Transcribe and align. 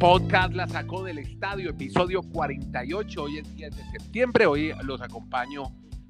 Podcast 0.00 0.54
la 0.54 0.66
sacó 0.66 1.04
del 1.04 1.18
estadio, 1.18 1.68
episodio 1.68 2.22
48. 2.22 3.22
Hoy 3.22 3.36
es 3.36 3.54
10 3.54 3.76
de 3.76 3.82
septiembre. 3.98 4.46
Hoy 4.46 4.72
los 4.82 5.02
acompaño 5.02 5.64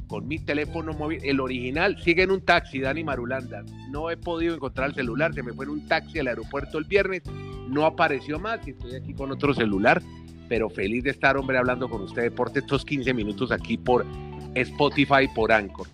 con 0.06 0.29
mi 0.29 0.38
teléfono 0.38 0.93
móvil. 0.93 1.19
El 1.24 1.40
original 1.40 2.01
sigue 2.01 2.22
en 2.22 2.31
un 2.31 2.40
taxi, 2.40 2.79
Dani 2.79 3.03
Marulanda. 3.03 3.65
No 3.90 4.08
he 4.08 4.17
podido 4.17 4.54
encontrar 4.54 4.90
el 4.90 4.95
celular. 4.95 5.35
Se 5.35 5.42
me 5.42 5.53
fue 5.53 5.65
en 5.65 5.72
un 5.72 5.87
taxi 5.88 6.21
al 6.21 6.29
aeropuerto 6.29 6.79
el 6.79 6.85
viernes. 6.85 7.22
No 7.69 7.85
apareció 7.85 8.38
más 8.38 8.61
y 8.65 8.71
estoy 8.71 8.95
aquí 8.95 9.13
con 9.13 9.33
otro 9.33 9.53
celular. 9.54 10.01
Pero 10.49 10.71
feliz 10.71 11.03
de 11.03 11.11
estar, 11.11 11.37
hombre, 11.37 11.59
hablando 11.59 11.91
con 11.91 12.03
ustedes 12.03 12.31
por 12.31 12.57
estos 12.57 12.85
15 12.85 13.13
minutos 13.13 13.51
aquí 13.51 13.77
por 13.77 14.07
Spotify, 14.54 15.27
por 15.35 15.51
Anchor. 15.51 15.88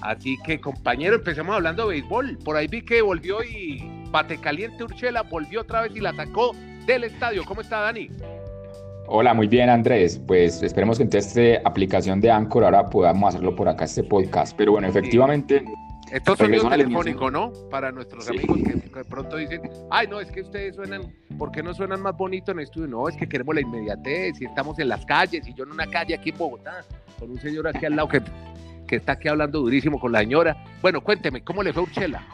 Así 0.00 0.38
que, 0.44 0.60
compañero, 0.60 1.14
empecemos 1.14 1.54
hablando 1.54 1.86
de 1.86 2.00
béisbol. 2.00 2.38
Por 2.38 2.56
ahí 2.56 2.66
vi 2.66 2.82
que 2.82 3.00
volvió 3.00 3.44
y 3.44 3.80
bate 4.10 4.38
caliente 4.38 4.82
Urchela, 4.82 5.22
volvió 5.22 5.60
otra 5.60 5.82
vez 5.82 5.94
y 5.94 6.00
la 6.00 6.12
sacó 6.16 6.52
del 6.86 7.04
estadio. 7.04 7.44
¿Cómo 7.44 7.60
está, 7.60 7.80
Dani? 7.80 8.08
Hola, 9.06 9.34
muy 9.34 9.46
bien, 9.46 9.68
Andrés. 9.68 10.20
Pues 10.26 10.62
esperemos 10.62 10.98
que 10.98 11.04
en 11.04 11.16
esta 11.16 11.68
aplicación 11.68 12.20
de 12.20 12.30
Anchor 12.30 12.64
ahora 12.64 12.86
podamos 12.86 13.28
hacerlo 13.28 13.54
por 13.54 13.68
acá, 13.68 13.84
este 13.84 14.02
podcast. 14.02 14.56
Pero 14.56 14.72
bueno, 14.72 14.88
efectivamente. 14.88 15.64
Esto 16.10 16.34
es 16.34 16.38
sonido 16.38 16.68
telefónico, 16.68 17.30
¿no? 17.30 17.52
Para 17.70 17.90
nuestros 17.90 18.28
amigos 18.28 18.58
que, 18.58 18.98
de 18.98 19.04
pronto 19.04 19.36
dicen, 19.36 19.62
ay, 19.90 20.06
no, 20.08 20.20
es 20.20 20.30
que 20.30 20.42
ustedes 20.42 20.76
suenan, 20.76 21.10
¿por 21.38 21.50
qué 21.50 21.62
no 21.62 21.72
suenan 21.72 22.02
más 22.02 22.14
bonito 22.16 22.52
en 22.52 22.58
el 22.58 22.64
estudio? 22.64 22.86
No, 22.86 23.08
es 23.08 23.16
que 23.16 23.26
queremos 23.26 23.54
la 23.54 23.62
inmediatez 23.62 24.38
y 24.40 24.44
estamos 24.44 24.78
en 24.78 24.88
las 24.88 25.06
calles 25.06 25.48
y 25.48 25.54
yo 25.54 25.64
en 25.64 25.72
una 25.72 25.86
calle 25.86 26.14
aquí 26.14 26.28
en 26.28 26.36
Bogotá, 26.36 26.84
con 27.18 27.30
un 27.30 27.40
señor 27.40 27.66
aquí 27.66 27.86
al 27.86 27.96
lado 27.96 28.08
que, 28.08 28.20
que 28.86 28.96
está 28.96 29.12
aquí 29.12 29.28
hablando 29.28 29.60
durísimo 29.60 29.98
con 29.98 30.12
la 30.12 30.18
señora. 30.18 30.54
Bueno, 30.82 31.00
cuénteme, 31.00 31.42
¿cómo 31.42 31.62
le 31.62 31.72
fue 31.72 31.82
a 31.82 31.84
Urchela? 31.84 32.26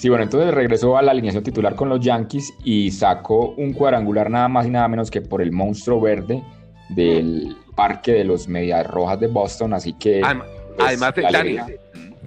Sí, 0.00 0.08
bueno, 0.08 0.24
entonces 0.24 0.54
regresó 0.54 0.96
a 0.96 1.02
la 1.02 1.10
alineación 1.10 1.44
titular 1.44 1.74
con 1.74 1.90
los 1.90 2.00
Yankees 2.00 2.54
y 2.64 2.90
sacó 2.90 3.50
un 3.58 3.74
cuadrangular 3.74 4.30
nada 4.30 4.48
más 4.48 4.66
y 4.66 4.70
nada 4.70 4.88
menos 4.88 5.10
que 5.10 5.20
por 5.20 5.42
el 5.42 5.52
monstruo 5.52 6.00
verde 6.00 6.42
del 6.88 7.54
parque 7.76 8.12
de 8.12 8.24
los 8.24 8.48
Medias 8.48 8.86
Rojas 8.86 9.20
de 9.20 9.26
Boston, 9.26 9.74
así 9.74 9.92
que... 9.92 10.22
Además, 10.78 11.12
pues, 11.12 11.30
Dani, 11.30 11.58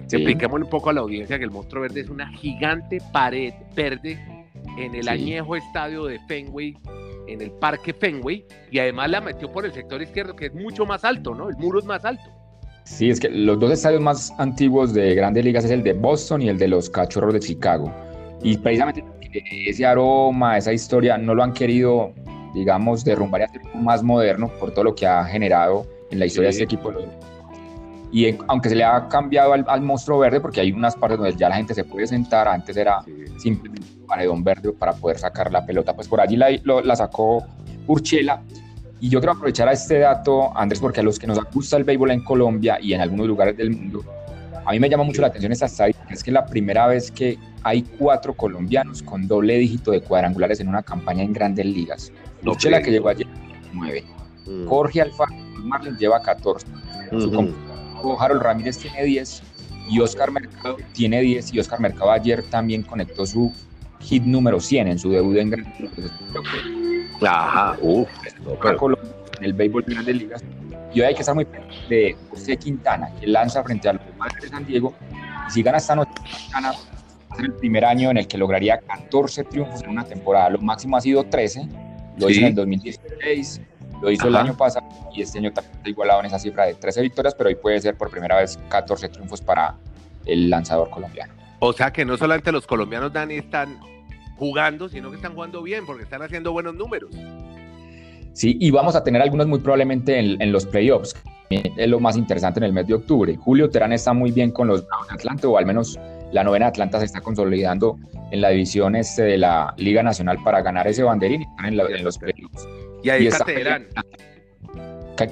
expliquémosle 0.02 0.66
un 0.66 0.70
poco 0.70 0.90
a 0.90 0.92
la 0.92 1.00
audiencia 1.00 1.36
que 1.36 1.42
el 1.42 1.50
monstruo 1.50 1.82
verde 1.82 2.02
es 2.02 2.08
una 2.08 2.28
gigante 2.28 3.02
pared 3.12 3.52
verde 3.74 4.24
en 4.78 4.94
el 4.94 5.08
añejo 5.08 5.56
estadio 5.56 6.04
de 6.04 6.20
Fenway, 6.28 6.76
en 7.26 7.42
el 7.42 7.50
parque 7.50 7.92
Fenway, 7.92 8.46
y 8.70 8.78
además 8.78 9.10
la 9.10 9.20
metió 9.20 9.50
por 9.50 9.66
el 9.66 9.72
sector 9.72 10.00
izquierdo, 10.00 10.36
que 10.36 10.46
es 10.46 10.54
mucho 10.54 10.86
más 10.86 11.04
alto, 11.04 11.34
¿no? 11.34 11.48
El 11.48 11.56
muro 11.56 11.80
es 11.80 11.84
más 11.84 12.04
alto. 12.04 12.22
Sí, 12.84 13.08
es 13.08 13.18
que 13.18 13.30
los 13.30 13.58
dos 13.58 13.72
estadios 13.72 14.02
más 14.02 14.32
antiguos 14.38 14.92
de 14.92 15.14
grandes 15.14 15.44
ligas 15.44 15.64
es 15.64 15.70
el 15.70 15.82
de 15.82 15.94
Boston 15.94 16.42
y 16.42 16.48
el 16.50 16.58
de 16.58 16.68
los 16.68 16.90
Cachorros 16.90 17.32
de 17.32 17.40
Chicago. 17.40 17.90
Y 18.42 18.58
precisamente 18.58 19.04
ese 19.66 19.86
aroma, 19.86 20.58
esa 20.58 20.72
historia, 20.72 21.16
no 21.16 21.34
lo 21.34 21.42
han 21.42 21.52
querido, 21.52 22.12
digamos, 22.54 23.04
derrumbar 23.04 23.40
y 23.40 23.44
hacer 23.44 23.62
más 23.74 24.02
moderno 24.02 24.48
por 24.60 24.72
todo 24.72 24.84
lo 24.84 24.94
que 24.94 25.06
ha 25.06 25.24
generado 25.24 25.86
en 26.10 26.18
la 26.18 26.26
historia 26.26 26.48
de 26.48 26.52
este 26.52 26.64
equipo. 26.64 26.92
Y 28.12 28.36
aunque 28.46 28.68
se 28.68 28.76
le 28.76 28.84
ha 28.84 29.08
cambiado 29.08 29.54
al, 29.54 29.80
monstruo 29.80 30.18
verde, 30.18 30.40
porque 30.40 30.60
hay 30.60 30.70
unas 30.70 30.94
partes 30.94 31.18
donde 31.18 31.34
ya 31.34 31.48
la 31.48 31.56
gente 31.56 31.74
se 31.74 31.84
puede 31.84 32.06
sentar, 32.06 32.46
antes 32.46 32.76
era 32.76 33.02
simplemente 33.38 33.88
un 33.98 34.06
paredón 34.06 34.44
verde 34.44 34.72
para 34.72 34.92
poder 34.92 35.18
sacar 35.18 35.50
la 35.50 35.64
pelota, 35.64 35.96
pues 35.96 36.06
por 36.06 36.20
allí 36.20 36.36
la, 36.36 36.50
la 36.84 36.96
sacó 36.96 37.44
Urchela 37.86 38.42
y 39.04 39.10
yo 39.10 39.20
quiero 39.20 39.32
aprovechar 39.32 39.68
a 39.68 39.72
este 39.72 39.98
dato, 39.98 40.56
Andrés, 40.56 40.80
porque 40.80 41.00
a 41.00 41.02
los 41.02 41.18
que 41.18 41.26
nos 41.26 41.38
gusta 41.52 41.76
el 41.76 41.84
béisbol 41.84 42.10
en 42.12 42.24
Colombia 42.24 42.78
y 42.80 42.94
en 42.94 43.02
algunos 43.02 43.26
lugares 43.26 43.54
del 43.54 43.70
mundo, 43.70 44.02
a 44.64 44.72
mí 44.72 44.80
me 44.80 44.88
llama 44.88 45.04
mucho 45.04 45.20
la 45.20 45.26
atención 45.26 45.52
esta 45.52 45.66
estadística, 45.66 46.08
es 46.08 46.24
que 46.24 46.30
es 46.30 46.32
la 46.32 46.46
primera 46.46 46.86
vez 46.86 47.10
que 47.10 47.38
hay 47.64 47.82
cuatro 47.98 48.32
colombianos 48.32 49.02
con 49.02 49.28
doble 49.28 49.58
dígito 49.58 49.90
de 49.90 50.00
cuadrangulares 50.00 50.58
en 50.60 50.68
una 50.68 50.82
campaña 50.82 51.22
en 51.22 51.34
grandes 51.34 51.66
ligas. 51.66 52.12
Luchela, 52.44 52.80
que 52.80 52.90
llegó 52.90 53.10
ayer, 53.10 53.26
9. 53.74 54.04
Mm. 54.46 54.68
Jorge 54.68 55.02
Alfaro 55.02 55.34
Marlins 55.58 55.98
lleva 55.98 56.22
14. 56.22 56.66
Su 57.10 58.16
Harold 58.18 58.40
Ramírez 58.40 58.78
tiene 58.78 59.04
10 59.04 59.42
y 59.90 60.00
Oscar 60.00 60.30
Mercado 60.30 60.78
tiene 60.94 61.20
10 61.20 61.52
y 61.52 61.58
Oscar 61.60 61.78
Mercado 61.78 62.10
ayer 62.10 62.42
también 62.44 62.82
conectó 62.82 63.26
su 63.26 63.52
hit 64.00 64.22
número 64.22 64.60
100 64.60 64.88
en 64.88 64.98
su 64.98 65.10
debut 65.10 65.36
en 65.36 65.50
Grandes 65.50 65.78
Ligas. 65.78 66.10
Ajá, 67.26 67.76
uff. 67.80 68.08
En 69.38 69.44
el 69.44 69.52
béisbol 69.52 69.84
de 69.84 69.94
grandes 69.94 70.16
ligas. 70.16 70.44
Y 70.92 71.00
hoy 71.00 71.06
hay 71.06 71.14
que 71.14 71.20
estar 71.20 71.34
muy 71.34 71.44
pendiente 71.44 71.94
de 71.94 72.16
José 72.30 72.56
Quintana, 72.56 73.10
que 73.20 73.26
lanza 73.26 73.62
frente 73.64 73.88
a 73.88 73.94
los 73.94 74.02
Padres 74.16 74.42
de 74.42 74.48
San 74.48 74.64
Diego. 74.64 74.94
Y 75.48 75.50
si 75.50 75.62
gana 75.62 75.78
esta 75.78 75.96
noche, 75.96 76.12
gana 76.52 76.72
el 77.38 77.52
primer 77.54 77.84
año 77.84 78.10
en 78.10 78.18
el 78.18 78.28
que 78.28 78.38
lograría 78.38 78.78
14 78.78 79.44
triunfos 79.44 79.82
en 79.82 79.90
una 79.90 80.04
temporada. 80.04 80.50
Lo 80.50 80.60
máximo 80.60 80.96
ha 80.96 81.00
sido 81.00 81.24
13. 81.24 81.68
Lo 82.16 82.30
hizo 82.30 82.40
en 82.40 82.46
el 82.46 82.54
2016, 82.54 83.60
lo 84.00 84.08
hizo 84.08 84.28
el 84.28 84.36
año 84.36 84.56
pasado 84.56 84.86
y 85.12 85.22
este 85.22 85.38
año 85.38 85.52
también 85.52 85.76
está 85.76 85.88
igualado 85.88 86.20
en 86.20 86.26
esa 86.26 86.38
cifra 86.38 86.66
de 86.66 86.74
13 86.74 87.02
victorias, 87.02 87.34
pero 87.34 87.48
hoy 87.48 87.56
puede 87.56 87.80
ser 87.80 87.96
por 87.96 88.08
primera 88.08 88.36
vez 88.36 88.56
14 88.68 89.08
triunfos 89.08 89.40
para 89.40 89.74
el 90.24 90.48
lanzador 90.48 90.90
colombiano. 90.90 91.32
O 91.58 91.72
sea 91.72 91.92
que 91.92 92.04
no 92.04 92.16
solamente 92.16 92.52
los 92.52 92.68
colombianos, 92.68 93.12
Dani, 93.12 93.36
están 93.36 93.80
jugando, 94.36 94.88
sino 94.88 95.10
que 95.10 95.16
están 95.16 95.34
jugando 95.34 95.62
bien 95.62 95.86
porque 95.86 96.04
están 96.04 96.22
haciendo 96.22 96.52
buenos 96.52 96.74
números. 96.74 97.10
Sí, 98.32 98.56
y 98.60 98.70
vamos 98.70 98.96
a 98.96 99.04
tener 99.04 99.22
algunos 99.22 99.46
muy 99.46 99.60
probablemente 99.60 100.18
en, 100.18 100.52
los 100.52 100.66
playoffs. 100.66 101.14
Es 101.50 101.88
lo 101.88 102.00
más 102.00 102.16
interesante 102.16 102.58
en 102.58 102.64
el 102.64 102.72
mes 102.72 102.86
de 102.86 102.94
octubre. 102.94 103.36
Julio 103.36 103.70
Terán 103.70 103.92
está 103.92 104.12
muy 104.12 104.32
bien 104.32 104.50
con 104.50 104.66
los 104.66 104.84
Bravos 104.86 105.06
de 105.06 105.14
Atlanta, 105.14 105.48
o 105.48 105.56
al 105.56 105.66
menos 105.66 105.98
la 106.32 106.42
novena 106.42 106.66
Atlanta 106.66 106.98
se 106.98 107.04
está 107.04 107.20
consolidando 107.20 107.96
en 108.32 108.40
la 108.40 108.48
división 108.48 108.96
este 108.96 109.22
de 109.22 109.38
la 109.38 109.72
Liga 109.76 110.02
Nacional 110.02 110.38
para 110.42 110.62
ganar 110.62 110.88
ese 110.88 111.04
banderín 111.04 111.42
y 111.42 111.44
están 111.44 111.66
en, 111.66 112.04
los 112.04 112.18
playoffs. 112.18 112.68
Y 113.04 113.10
ahí 113.10 113.28
está, 113.28 113.44
Terán. 113.44 113.86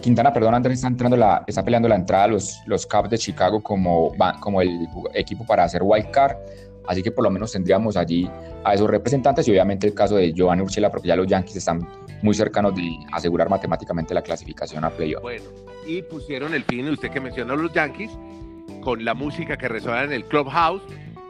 Quintana, 0.01 0.33
perdón, 0.33 0.55
Andrés, 0.55 0.79
está, 0.79 0.87
entrando 0.87 1.17
la, 1.17 1.43
está 1.49 1.65
peleando 1.65 1.89
la 1.89 1.97
entrada 1.97 2.25
a 2.25 2.29
los, 2.29 2.61
los 2.67 2.87
Cubs 2.87 3.11
de 3.11 3.19
Chicago 3.19 3.61
como, 3.61 4.15
como 4.39 4.63
el 4.63 4.87
equipo 5.15 5.45
para 5.45 5.65
hacer 5.65 5.83
wild 5.83 6.11
card. 6.13 6.37
Así 6.87 7.03
que 7.03 7.13
por 7.13 7.25
lo 7.25 7.31
menos 7.31 7.53
tendríamos 7.53 7.97
allí 7.97 8.29
a 8.65 8.75
esos 8.75 8.89
representantes 8.89 9.47
y 9.47 9.51
obviamente 9.51 9.87
el 9.87 9.95
caso 9.95 10.17
de 10.17 10.33
Giovanni 10.33 10.63
Urchela, 10.63 10.91
porque 10.91 11.09
ya 11.09 11.17
los 11.17 11.27
Yankees 11.27 11.57
están 11.57 11.87
muy 12.23 12.35
cercanos 12.35 12.75
de 12.75 12.97
asegurar 13.13 13.49
matemáticamente 13.49 14.15
la 14.15 14.23
clasificación 14.23 14.85
a 14.85 14.91
playoff. 14.91 15.23
Bueno, 15.23 15.45
y 15.87 16.03
pusieron 16.03 16.55
el 16.55 16.65
fin, 16.65 16.89
usted 16.89 17.11
que 17.11 17.21
mencionó 17.21 17.57
los 17.57 17.73
Yankees, 17.73 18.11
con 18.83 19.05
la 19.05 19.15
música 19.15 19.57
que 19.57 19.69
resuena 19.69 20.05
en 20.05 20.13
el 20.13 20.25
clubhouse, 20.25 20.83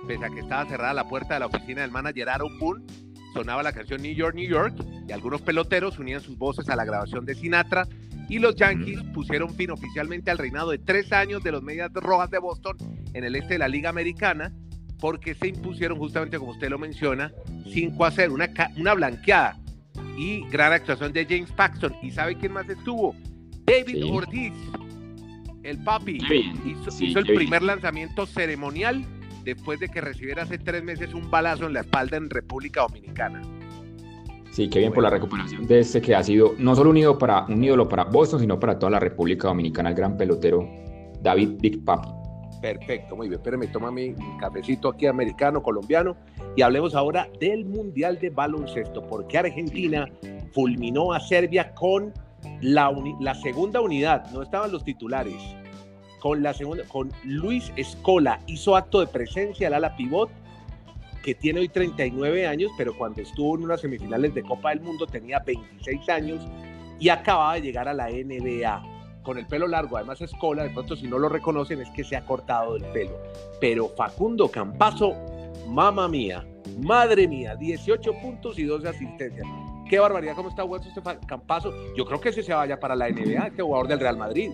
pese 0.06 0.24
a 0.24 0.30
que 0.30 0.40
estaba 0.40 0.66
cerrada 0.66 0.94
la 0.94 1.08
puerta 1.08 1.34
de 1.34 1.40
la 1.40 1.46
oficina 1.46 1.82
del 1.82 1.90
manager 1.90 2.28
Aaron 2.28 2.58
Boone, 2.58 2.84
sonaba 3.34 3.62
la 3.62 3.72
canción 3.72 4.02
New 4.02 4.14
York, 4.14 4.34
New 4.34 4.48
York, 4.48 4.74
y 5.08 5.12
algunos 5.12 5.42
peloteros 5.42 5.98
unían 5.98 6.20
sus 6.20 6.36
voces 6.36 6.68
a 6.68 6.76
la 6.76 6.84
grabación 6.84 7.24
de 7.24 7.34
Sinatra, 7.34 7.86
y 8.28 8.38
los 8.38 8.54
Yankees 8.56 9.02
pusieron 9.14 9.50
fin 9.50 9.70
oficialmente 9.70 10.30
al 10.30 10.38
reinado 10.38 10.70
de 10.70 10.78
tres 10.78 11.12
años 11.12 11.42
de 11.42 11.52
los 11.52 11.62
Medias 11.62 11.92
Rojas 11.92 12.30
de 12.30 12.38
Boston 12.38 12.76
en 13.12 13.24
el 13.24 13.36
este 13.36 13.54
de 13.54 13.58
la 13.58 13.68
Liga 13.68 13.90
Americana, 13.90 14.52
porque 15.02 15.34
se 15.34 15.48
impusieron 15.48 15.98
justamente, 15.98 16.38
como 16.38 16.52
usted 16.52 16.70
lo 16.70 16.78
menciona, 16.78 17.32
5 17.68 18.04
a 18.04 18.10
0, 18.12 18.34
una, 18.34 18.48
una 18.76 18.94
blanqueada 18.94 19.58
y 20.16 20.48
gran 20.48 20.72
actuación 20.72 21.12
de 21.12 21.24
James 21.24 21.50
Paxton. 21.50 21.92
¿Y 22.02 22.12
sabe 22.12 22.36
quién 22.36 22.52
más 22.52 22.68
estuvo? 22.68 23.12
David 23.66 24.04
Ortiz, 24.12 24.52
el 25.64 25.82
papi, 25.82 26.18
hizo, 26.64 27.18
el 27.18 27.26
primer 27.34 27.64
lanzamiento 27.64 28.26
ceremonial 28.26 29.04
después 29.42 29.80
de 29.80 29.88
que 29.88 30.00
recibiera 30.00 30.44
hace 30.44 30.58
tres 30.58 30.84
meses 30.84 31.12
un 31.14 31.28
balazo 31.28 31.66
en 31.66 31.72
la 31.72 31.80
espalda 31.80 32.16
en 32.16 32.30
República 32.30 32.82
Dominicana. 32.82 33.42
Sí, 34.52 34.68
qué 34.68 34.78
bien 34.78 34.92
por 34.92 35.02
la 35.02 35.10
recuperación 35.10 35.66
de 35.66 35.80
este 35.80 36.00
que 36.00 36.14
ha 36.14 36.22
sido 36.22 36.54
no 36.58 36.76
solo 36.76 37.18
para, 37.18 37.46
un 37.46 37.64
ídolo 37.64 37.88
para 37.88 38.04
Boston, 38.04 38.38
sino 38.38 38.60
para 38.60 38.78
toda 38.78 38.90
la 38.90 39.00
República 39.00 39.48
Dominicana, 39.48 39.88
el 39.88 39.96
gran 39.96 40.16
pelotero 40.16 40.70
David 41.20 41.54
Big 41.58 41.84
Papi. 41.84 42.21
Perfecto, 42.62 43.16
muy 43.16 43.28
bien. 43.28 43.40
Espérame, 43.40 43.66
toma 43.72 43.90
mi 43.90 44.14
cafecito 44.38 44.88
aquí 44.88 45.06
americano, 45.06 45.60
colombiano 45.60 46.16
y 46.56 46.62
hablemos 46.62 46.94
ahora 46.94 47.28
del 47.40 47.64
Mundial 47.64 48.20
de 48.20 48.30
Baloncesto, 48.30 49.04
porque 49.08 49.36
Argentina 49.36 50.08
fulminó 50.54 51.12
a 51.12 51.18
Serbia 51.18 51.74
con 51.74 52.14
la, 52.60 53.34
segunda 53.42 53.80
unidad, 53.80 54.30
no 54.30 54.42
estaban 54.42 54.70
los 54.70 54.84
titulares, 54.84 55.42
con 56.20 56.40
la 56.44 56.54
segunda, 56.54 56.84
con 56.84 57.10
Luis 57.24 57.72
Escola, 57.74 58.38
hizo 58.46 58.76
acto 58.76 59.00
de 59.00 59.08
presencia 59.08 59.66
al 59.66 59.74
ala 59.74 59.96
pivot, 59.96 60.30
que 61.24 61.34
tiene 61.34 61.60
hoy 61.60 61.68
39 61.68 62.46
años, 62.46 62.70
pero 62.78 62.96
cuando 62.96 63.22
estuvo 63.22 63.56
en 63.56 63.64
unas 63.64 63.80
semifinales 63.80 64.34
de 64.34 64.42
Copa 64.44 64.70
del 64.70 64.82
Mundo 64.82 65.04
tenía 65.06 65.40
26 65.40 66.08
años 66.08 66.46
y 67.00 67.08
acababa 67.08 67.54
de 67.54 67.62
llegar 67.62 67.88
a 67.88 67.94
la 67.94 68.08
NBA 68.08 68.91
con 69.22 69.38
el 69.38 69.46
pelo 69.46 69.66
largo, 69.66 69.96
además 69.96 70.20
es 70.20 70.32
cola, 70.32 70.64
de 70.64 70.70
pronto 70.70 70.96
si 70.96 71.06
no 71.06 71.18
lo 71.18 71.28
reconocen 71.28 71.80
es 71.80 71.88
que 71.90 72.04
se 72.04 72.16
ha 72.16 72.24
cortado 72.24 72.76
el 72.76 72.84
pelo. 72.86 73.18
Pero 73.60 73.88
Facundo 73.88 74.48
Campazo, 74.48 75.14
mamá 75.68 76.08
mía, 76.08 76.44
madre 76.80 77.28
mía, 77.28 77.56
18 77.56 78.12
puntos 78.20 78.58
y 78.58 78.64
12 78.64 78.88
asistencias. 78.88 79.46
Qué 79.88 79.98
barbaridad, 79.98 80.34
cómo 80.34 80.48
está 80.48 80.64
este 80.64 81.26
Campazo. 81.26 81.72
Yo 81.96 82.04
creo 82.04 82.20
que 82.20 82.30
ese 82.30 82.42
se 82.42 82.54
vaya 82.54 82.80
para 82.80 82.96
la 82.96 83.08
NBA, 83.10 83.48
este 83.48 83.62
jugador 83.62 83.88
del 83.88 84.00
Real 84.00 84.16
Madrid. 84.16 84.50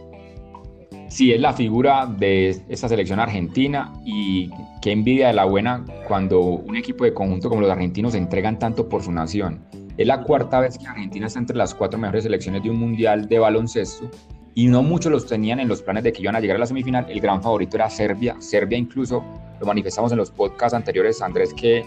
Sí, 1.08 1.32
es 1.32 1.40
la 1.40 1.54
figura 1.54 2.06
de 2.06 2.60
esta 2.68 2.88
selección 2.88 3.18
argentina 3.18 3.92
y 4.04 4.50
qué 4.82 4.92
envidia 4.92 5.28
de 5.28 5.32
la 5.32 5.44
buena 5.44 5.84
cuando 6.06 6.40
un 6.40 6.76
equipo 6.76 7.04
de 7.04 7.14
conjunto 7.14 7.48
como 7.48 7.62
los 7.62 7.70
argentinos 7.70 8.12
se 8.12 8.18
entregan 8.18 8.58
tanto 8.58 8.88
por 8.88 9.02
su 9.02 9.10
nación. 9.10 9.64
Es 9.96 10.06
la 10.06 10.22
cuarta 10.22 10.60
vez 10.60 10.76
que 10.76 10.86
Argentina 10.86 11.26
está 11.26 11.38
entre 11.38 11.56
las 11.56 11.74
cuatro 11.74 11.98
mejores 11.98 12.24
selecciones 12.24 12.62
de 12.62 12.70
un 12.70 12.78
mundial 12.78 13.26
de 13.26 13.38
baloncesto 13.38 14.10
y 14.58 14.66
no 14.66 14.82
muchos 14.82 15.12
los 15.12 15.24
tenían 15.24 15.60
en 15.60 15.68
los 15.68 15.82
planes 15.82 16.02
de 16.02 16.12
que 16.12 16.20
iban 16.20 16.34
a 16.34 16.40
llegar 16.40 16.56
a 16.56 16.58
la 16.58 16.66
semifinal. 16.66 17.06
El 17.08 17.20
gran 17.20 17.40
favorito 17.40 17.76
era 17.76 17.88
Serbia. 17.88 18.34
Serbia 18.40 18.76
incluso 18.76 19.24
lo 19.60 19.64
manifestamos 19.64 20.10
en 20.10 20.18
los 20.18 20.32
podcasts 20.32 20.74
anteriores, 20.74 21.22
Andrés, 21.22 21.54
que 21.54 21.86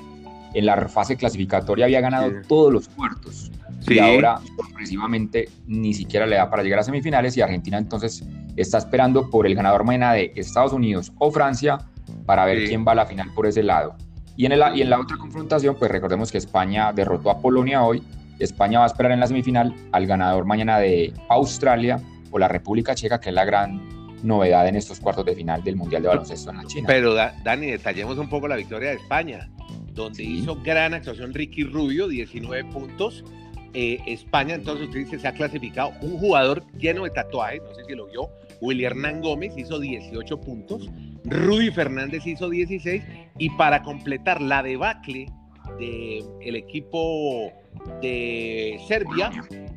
en 0.53 0.65
la 0.65 0.87
fase 0.87 1.17
clasificatoria 1.17 1.83
había 1.83 1.99
ganado 1.99 2.31
todos 2.47 2.71
los 2.71 2.87
cuartos. 2.87 3.51
Y 3.89 3.99
ahora, 3.99 4.39
sorpresivamente, 4.55 5.49
ni 5.67 5.93
siquiera 5.93 6.25
le 6.25 6.37
da 6.37 6.49
para 6.49 6.63
llegar 6.63 6.79
a 6.79 6.83
semifinales 6.83 7.35
y 7.35 7.41
Argentina 7.41 7.77
entonces 7.77 8.23
está 8.55 8.77
esperando 8.77 9.29
por 9.29 9.45
el 9.45 9.53
ganador 9.53 9.83
mañana 9.83 10.13
de 10.13 10.31
Estados 10.37 10.71
Unidos 10.71 11.11
o 11.19 11.29
Francia 11.29 11.77
para 12.25 12.45
ver 12.45 12.69
quién 12.69 12.87
va 12.87 12.93
a 12.93 12.95
la 12.95 13.05
final 13.05 13.33
por 13.35 13.47
ese 13.47 13.63
lado. 13.63 13.97
Y 14.37 14.45
en, 14.45 14.53
el, 14.53 14.63
y 14.75 14.81
en 14.81 14.89
la 14.89 15.01
otra 15.01 15.17
confrontación, 15.17 15.75
pues 15.77 15.91
recordemos 15.91 16.31
que 16.31 16.37
España 16.37 16.93
derrotó 16.93 17.31
a 17.31 17.41
Polonia 17.41 17.83
hoy. 17.83 18.01
España 18.39 18.79
va 18.79 18.85
a 18.85 18.87
esperar 18.87 19.11
en 19.11 19.19
la 19.19 19.27
semifinal 19.27 19.75
al 19.91 20.07
ganador 20.07 20.45
mañana 20.45 20.79
de 20.79 21.13
Australia 21.27 22.01
o 22.31 22.39
la 22.39 22.47
República 22.47 22.95
Checa, 22.95 23.19
que 23.19 23.29
es 23.29 23.35
la 23.35 23.45
gran 23.45 24.01
novedad 24.23 24.67
en 24.67 24.75
estos 24.75 24.99
cuartos 24.99 25.25
de 25.25 25.35
final 25.35 25.63
del 25.63 25.75
Mundial 25.75 26.01
de 26.01 26.07
Baloncesto 26.07 26.51
en 26.51 26.57
la 26.57 26.65
China. 26.65 26.87
Pero 26.87 27.13
Dani, 27.13 27.67
detallemos 27.67 28.17
un 28.17 28.29
poco 28.29 28.47
la 28.47 28.55
victoria 28.55 28.89
de 28.89 28.95
España, 28.95 29.49
donde 29.93 30.23
hizo 30.23 30.55
gran 30.61 30.93
actuación 30.93 31.33
Ricky 31.33 31.63
Rubio, 31.63 32.07
19 32.07 32.65
puntos. 32.71 33.23
Eh, 33.73 33.99
España, 34.05 34.55
entonces 34.55 34.87
usted 34.87 34.99
dice, 34.99 35.19
se 35.19 35.27
ha 35.27 35.33
clasificado 35.33 35.93
un 36.01 36.17
jugador 36.17 36.63
lleno 36.77 37.05
de 37.05 37.09
tatuajes, 37.11 37.61
no 37.63 37.73
sé 37.73 37.85
si 37.85 37.95
lo 37.95 38.07
vio, 38.07 38.29
Willy 38.59 38.83
Hernán 38.83 39.21
Gómez 39.21 39.53
hizo 39.57 39.79
18 39.79 40.41
puntos, 40.41 40.89
Rudy 41.23 41.71
Fernández 41.71 42.27
hizo 42.27 42.49
16 42.49 43.01
y 43.37 43.49
para 43.51 43.81
completar 43.81 44.41
la 44.41 44.61
debacle 44.61 45.27
del 45.79 46.25
el 46.41 46.55
equipo 46.57 47.49
de 48.01 48.77
Serbia, 48.87 49.31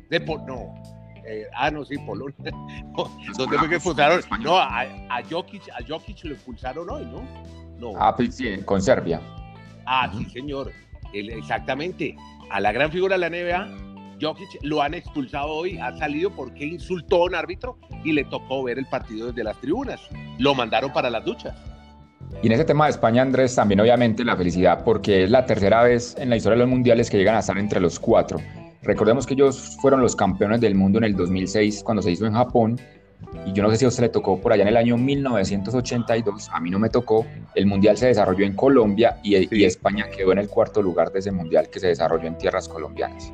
de, 0.09 0.19
no, 0.19 0.73
eh, 1.27 1.47
ah, 1.55 1.71
no, 1.71 1.83
sí, 1.85 1.97
Polonia. 1.97 2.35
¿Dónde 3.37 3.57
fue 3.57 3.69
que 3.69 3.75
expulsaron? 3.75 4.21
No, 4.41 4.57
a, 4.57 4.81
a, 4.81 5.23
Jokic, 5.29 5.63
a 5.69 5.83
Jokic 5.87 6.23
lo 6.25 6.33
expulsaron 6.33 6.89
hoy, 6.89 7.05
¿no? 7.05 7.23
no. 7.79 7.93
Ah, 7.99 8.15
pues 8.15 8.35
sí, 8.35 8.57
con 8.65 8.81
Serbia. 8.81 9.21
Ah, 9.85 10.11
sí, 10.15 10.25
señor. 10.25 10.71
exactamente. 11.13 12.15
A 12.51 12.59
la 12.59 12.71
gran 12.71 12.91
figura 12.91 13.17
de 13.17 13.19
la 13.19 13.29
NBA, 13.29 14.17
Jokic 14.21 14.59
lo 14.61 14.81
han 14.81 14.93
expulsado 14.93 15.47
hoy, 15.47 15.77
ha 15.77 15.97
salido 15.97 16.29
porque 16.31 16.65
insultó 16.65 17.23
a 17.23 17.25
un 17.25 17.35
árbitro 17.35 17.77
y 18.03 18.13
le 18.13 18.23
tocó 18.25 18.63
ver 18.63 18.77
el 18.77 18.85
partido 18.85 19.27
desde 19.27 19.43
las 19.43 19.59
tribunas. 19.59 20.01
Lo 20.37 20.53
mandaron 20.53 20.93
para 20.93 21.09
las 21.09 21.25
duchas. 21.25 21.55
Y 22.41 22.47
en 22.47 22.53
ese 22.53 22.65
tema 22.65 22.85
de 22.85 22.91
España, 22.91 23.21
Andrés, 23.21 23.55
también 23.55 23.79
obviamente 23.79 24.23
la 24.23 24.35
felicidad 24.35 24.83
porque 24.83 25.23
es 25.23 25.29
la 25.29 25.45
tercera 25.45 25.83
vez 25.83 26.15
en 26.17 26.29
la 26.29 26.35
historia 26.35 26.55
de 26.55 26.63
los 26.63 26.69
mundiales 26.69 27.09
que 27.09 27.17
llegan 27.17 27.35
a 27.35 27.39
estar 27.39 27.57
entre 27.57 27.79
los 27.79 27.99
cuatro. 27.99 28.39
Recordemos 28.85 29.25
que 29.25 29.33
ellos 29.33 29.77
fueron 29.81 30.01
los 30.01 30.15
campeones 30.15 30.61
del 30.61 30.75
mundo 30.75 30.99
en 30.99 31.05
el 31.05 31.15
2006 31.15 31.83
cuando 31.83 32.03
se 32.03 32.11
hizo 32.11 32.25
en 32.25 32.33
Japón. 32.33 32.79
Y 33.45 33.53
yo 33.53 33.63
no 33.63 33.71
sé 33.71 33.77
si 33.77 33.85
a 33.85 33.87
usted 33.87 34.03
le 34.03 34.09
tocó 34.09 34.39
por 34.39 34.53
allá 34.53 34.61
en 34.61 34.69
el 34.69 34.77
año 34.77 34.97
1982, 34.97 36.49
a 36.51 36.59
mí 36.59 36.69
no 36.69 36.77
me 36.77 36.89
tocó. 36.89 37.25
El 37.55 37.65
mundial 37.65 37.97
se 37.97 38.07
desarrolló 38.07 38.45
en 38.45 38.53
Colombia 38.53 39.19
y, 39.23 39.55
y 39.55 39.63
España 39.65 40.05
quedó 40.15 40.31
en 40.31 40.37
el 40.37 40.47
cuarto 40.47 40.81
lugar 40.81 41.11
de 41.11 41.19
ese 41.19 41.31
mundial 41.31 41.69
que 41.69 41.79
se 41.79 41.87
desarrolló 41.87 42.27
en 42.27 42.37
tierras 42.37 42.67
colombianas. 42.67 43.33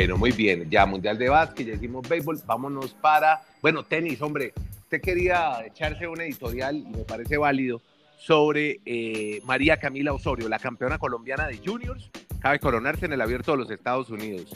Bueno, 0.00 0.16
muy 0.16 0.32
bien. 0.32 0.66
Ya 0.70 0.86
Mundial 0.86 1.18
de 1.18 1.28
Básquet, 1.28 1.66
ya 1.66 1.74
hicimos 1.74 2.08
béisbol. 2.08 2.40
Vámonos 2.46 2.94
para, 2.94 3.42
bueno, 3.60 3.82
tenis, 3.82 4.22
hombre. 4.22 4.54
Usted 4.84 4.98
quería 4.98 5.62
echarse 5.66 6.08
un 6.08 6.18
editorial, 6.22 6.74
y 6.74 6.96
me 6.96 7.04
parece 7.04 7.36
válido, 7.36 7.82
sobre 8.16 8.80
eh, 8.86 9.42
María 9.44 9.76
Camila 9.76 10.14
Osorio, 10.14 10.48
la 10.48 10.58
campeona 10.58 10.96
colombiana 10.96 11.46
de 11.48 11.58
juniors. 11.58 12.08
Cabe 12.40 12.58
coronarse 12.60 13.04
en 13.04 13.12
el 13.12 13.20
abierto 13.20 13.52
de 13.52 13.58
los 13.58 13.70
Estados 13.70 14.08
Unidos. 14.08 14.50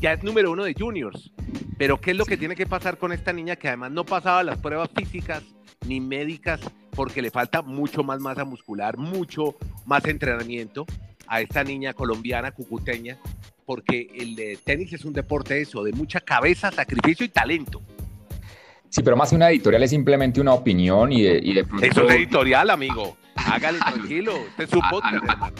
Ya 0.00 0.14
es 0.14 0.24
número 0.24 0.50
uno 0.50 0.64
de 0.64 0.74
juniors. 0.76 1.30
Pero 1.78 2.00
¿qué 2.00 2.10
es 2.10 2.16
lo 2.16 2.24
que 2.24 2.36
tiene 2.36 2.56
que 2.56 2.66
pasar 2.66 2.98
con 2.98 3.12
esta 3.12 3.32
niña 3.32 3.54
que 3.54 3.68
además 3.68 3.92
no 3.92 4.04
pasaba 4.04 4.42
las 4.42 4.58
pruebas 4.58 4.90
físicas 4.92 5.44
ni 5.86 6.00
médicas 6.00 6.60
porque 6.90 7.22
le 7.22 7.30
falta 7.30 7.62
mucho 7.62 8.02
más 8.02 8.18
masa 8.18 8.44
muscular, 8.44 8.98
mucho 8.98 9.54
más 9.86 10.04
entrenamiento 10.06 10.86
a 11.28 11.40
esta 11.40 11.62
niña 11.62 11.94
colombiana 11.94 12.50
cucuteña 12.50 13.16
porque 13.64 14.08
el 14.14 14.58
tenis 14.64 14.92
es 14.92 15.04
un 15.04 15.12
deporte 15.12 15.60
eso, 15.60 15.82
de 15.82 15.92
mucha 15.92 16.20
cabeza, 16.20 16.70
sacrificio 16.70 17.24
y 17.26 17.28
talento. 17.28 17.82
Sí, 18.92 19.02
pero 19.02 19.16
más 19.16 19.30
que 19.30 19.36
una 19.36 19.50
editorial 19.50 19.82
es 19.82 19.88
simplemente 19.88 20.38
una 20.38 20.52
opinión 20.52 21.10
y 21.12 21.22
de, 21.22 21.40
y 21.42 21.54
de 21.54 21.66
Eso 21.80 22.06
es 22.06 22.14
editorial, 22.14 22.68
amigo. 22.68 23.16
Hágale 23.36 23.78
tranquilo, 23.92 24.32
este 24.50 24.64
es 24.64 24.70
su 24.70 24.80
podcast, 24.90 25.58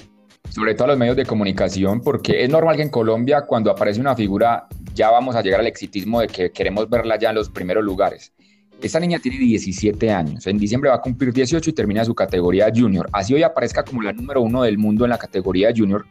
Sobre 0.50 0.74
todo 0.74 0.84
a 0.84 0.88
los 0.88 0.98
medios 0.98 1.16
de 1.16 1.24
comunicación, 1.24 2.02
porque 2.02 2.44
es 2.44 2.50
normal 2.50 2.76
que 2.76 2.82
en 2.82 2.90
Colombia 2.90 3.46
cuando 3.46 3.70
aparece 3.70 4.00
una 4.00 4.14
figura 4.14 4.66
ya 4.94 5.10
vamos 5.10 5.34
a 5.34 5.40
llegar 5.40 5.60
al 5.60 5.66
exitismo 5.66 6.20
de 6.20 6.26
que 6.26 6.52
queremos 6.52 6.90
verla 6.90 7.18
ya 7.18 7.30
en 7.30 7.36
los 7.36 7.48
primeros 7.48 7.82
lugares. 7.82 8.34
Esta 8.82 9.00
niña 9.00 9.18
tiene 9.18 9.38
17 9.38 10.10
años, 10.10 10.46
en 10.46 10.58
diciembre 10.58 10.90
va 10.90 10.96
a 10.96 11.00
cumplir 11.00 11.32
18 11.32 11.70
y 11.70 11.72
termina 11.72 12.04
su 12.04 12.14
categoría 12.14 12.70
junior. 12.74 13.08
Así 13.12 13.32
hoy 13.32 13.44
aparezca 13.44 13.82
como 13.82 14.02
la 14.02 14.12
número 14.12 14.42
uno 14.42 14.64
del 14.64 14.76
mundo 14.76 15.04
en 15.04 15.10
la 15.10 15.18
categoría 15.18 15.72
junior, 15.74 16.04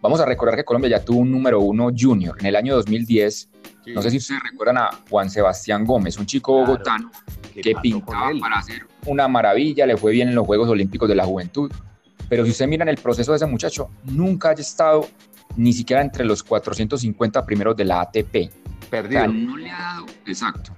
Vamos 0.00 0.20
a 0.20 0.24
recordar 0.24 0.56
que 0.56 0.64
Colombia 0.64 0.90
ya 0.90 1.04
tuvo 1.04 1.20
un 1.20 1.30
número 1.30 1.60
uno 1.60 1.90
junior 1.96 2.36
en 2.38 2.46
el 2.46 2.56
año 2.56 2.74
2010. 2.76 3.48
No 3.94 4.02
sé 4.02 4.10
si 4.10 4.18
ustedes 4.18 4.40
recuerdan 4.50 4.78
a 4.78 4.90
Juan 5.10 5.28
Sebastián 5.28 5.84
Gómez, 5.84 6.18
un 6.18 6.26
chico 6.26 6.52
bogotano 6.52 7.10
que 7.52 7.74
pintaba 7.82 8.30
para 8.40 8.58
hacer 8.58 8.86
una 9.06 9.26
maravilla, 9.26 9.86
le 9.86 9.96
fue 9.96 10.12
bien 10.12 10.28
en 10.28 10.34
los 10.34 10.46
Juegos 10.46 10.68
Olímpicos 10.68 11.08
de 11.08 11.14
la 11.14 11.24
Juventud. 11.24 11.72
Pero 12.28 12.44
si 12.44 12.50
ustedes 12.50 12.68
miran 12.68 12.88
el 12.88 12.98
proceso 12.98 13.32
de 13.32 13.36
ese 13.36 13.46
muchacho, 13.46 13.90
nunca 14.04 14.50
ha 14.50 14.52
estado 14.52 15.08
ni 15.56 15.72
siquiera 15.72 16.02
entre 16.02 16.24
los 16.24 16.42
450 16.42 17.44
primeros 17.44 17.76
de 17.76 17.84
la 17.84 18.02
ATP. 18.02 18.50
Perdido. 18.90 19.26
no 19.26 19.56
le 19.56 19.70
ha 19.70 19.78
dado, 19.78 20.06
exacto. 20.26 20.72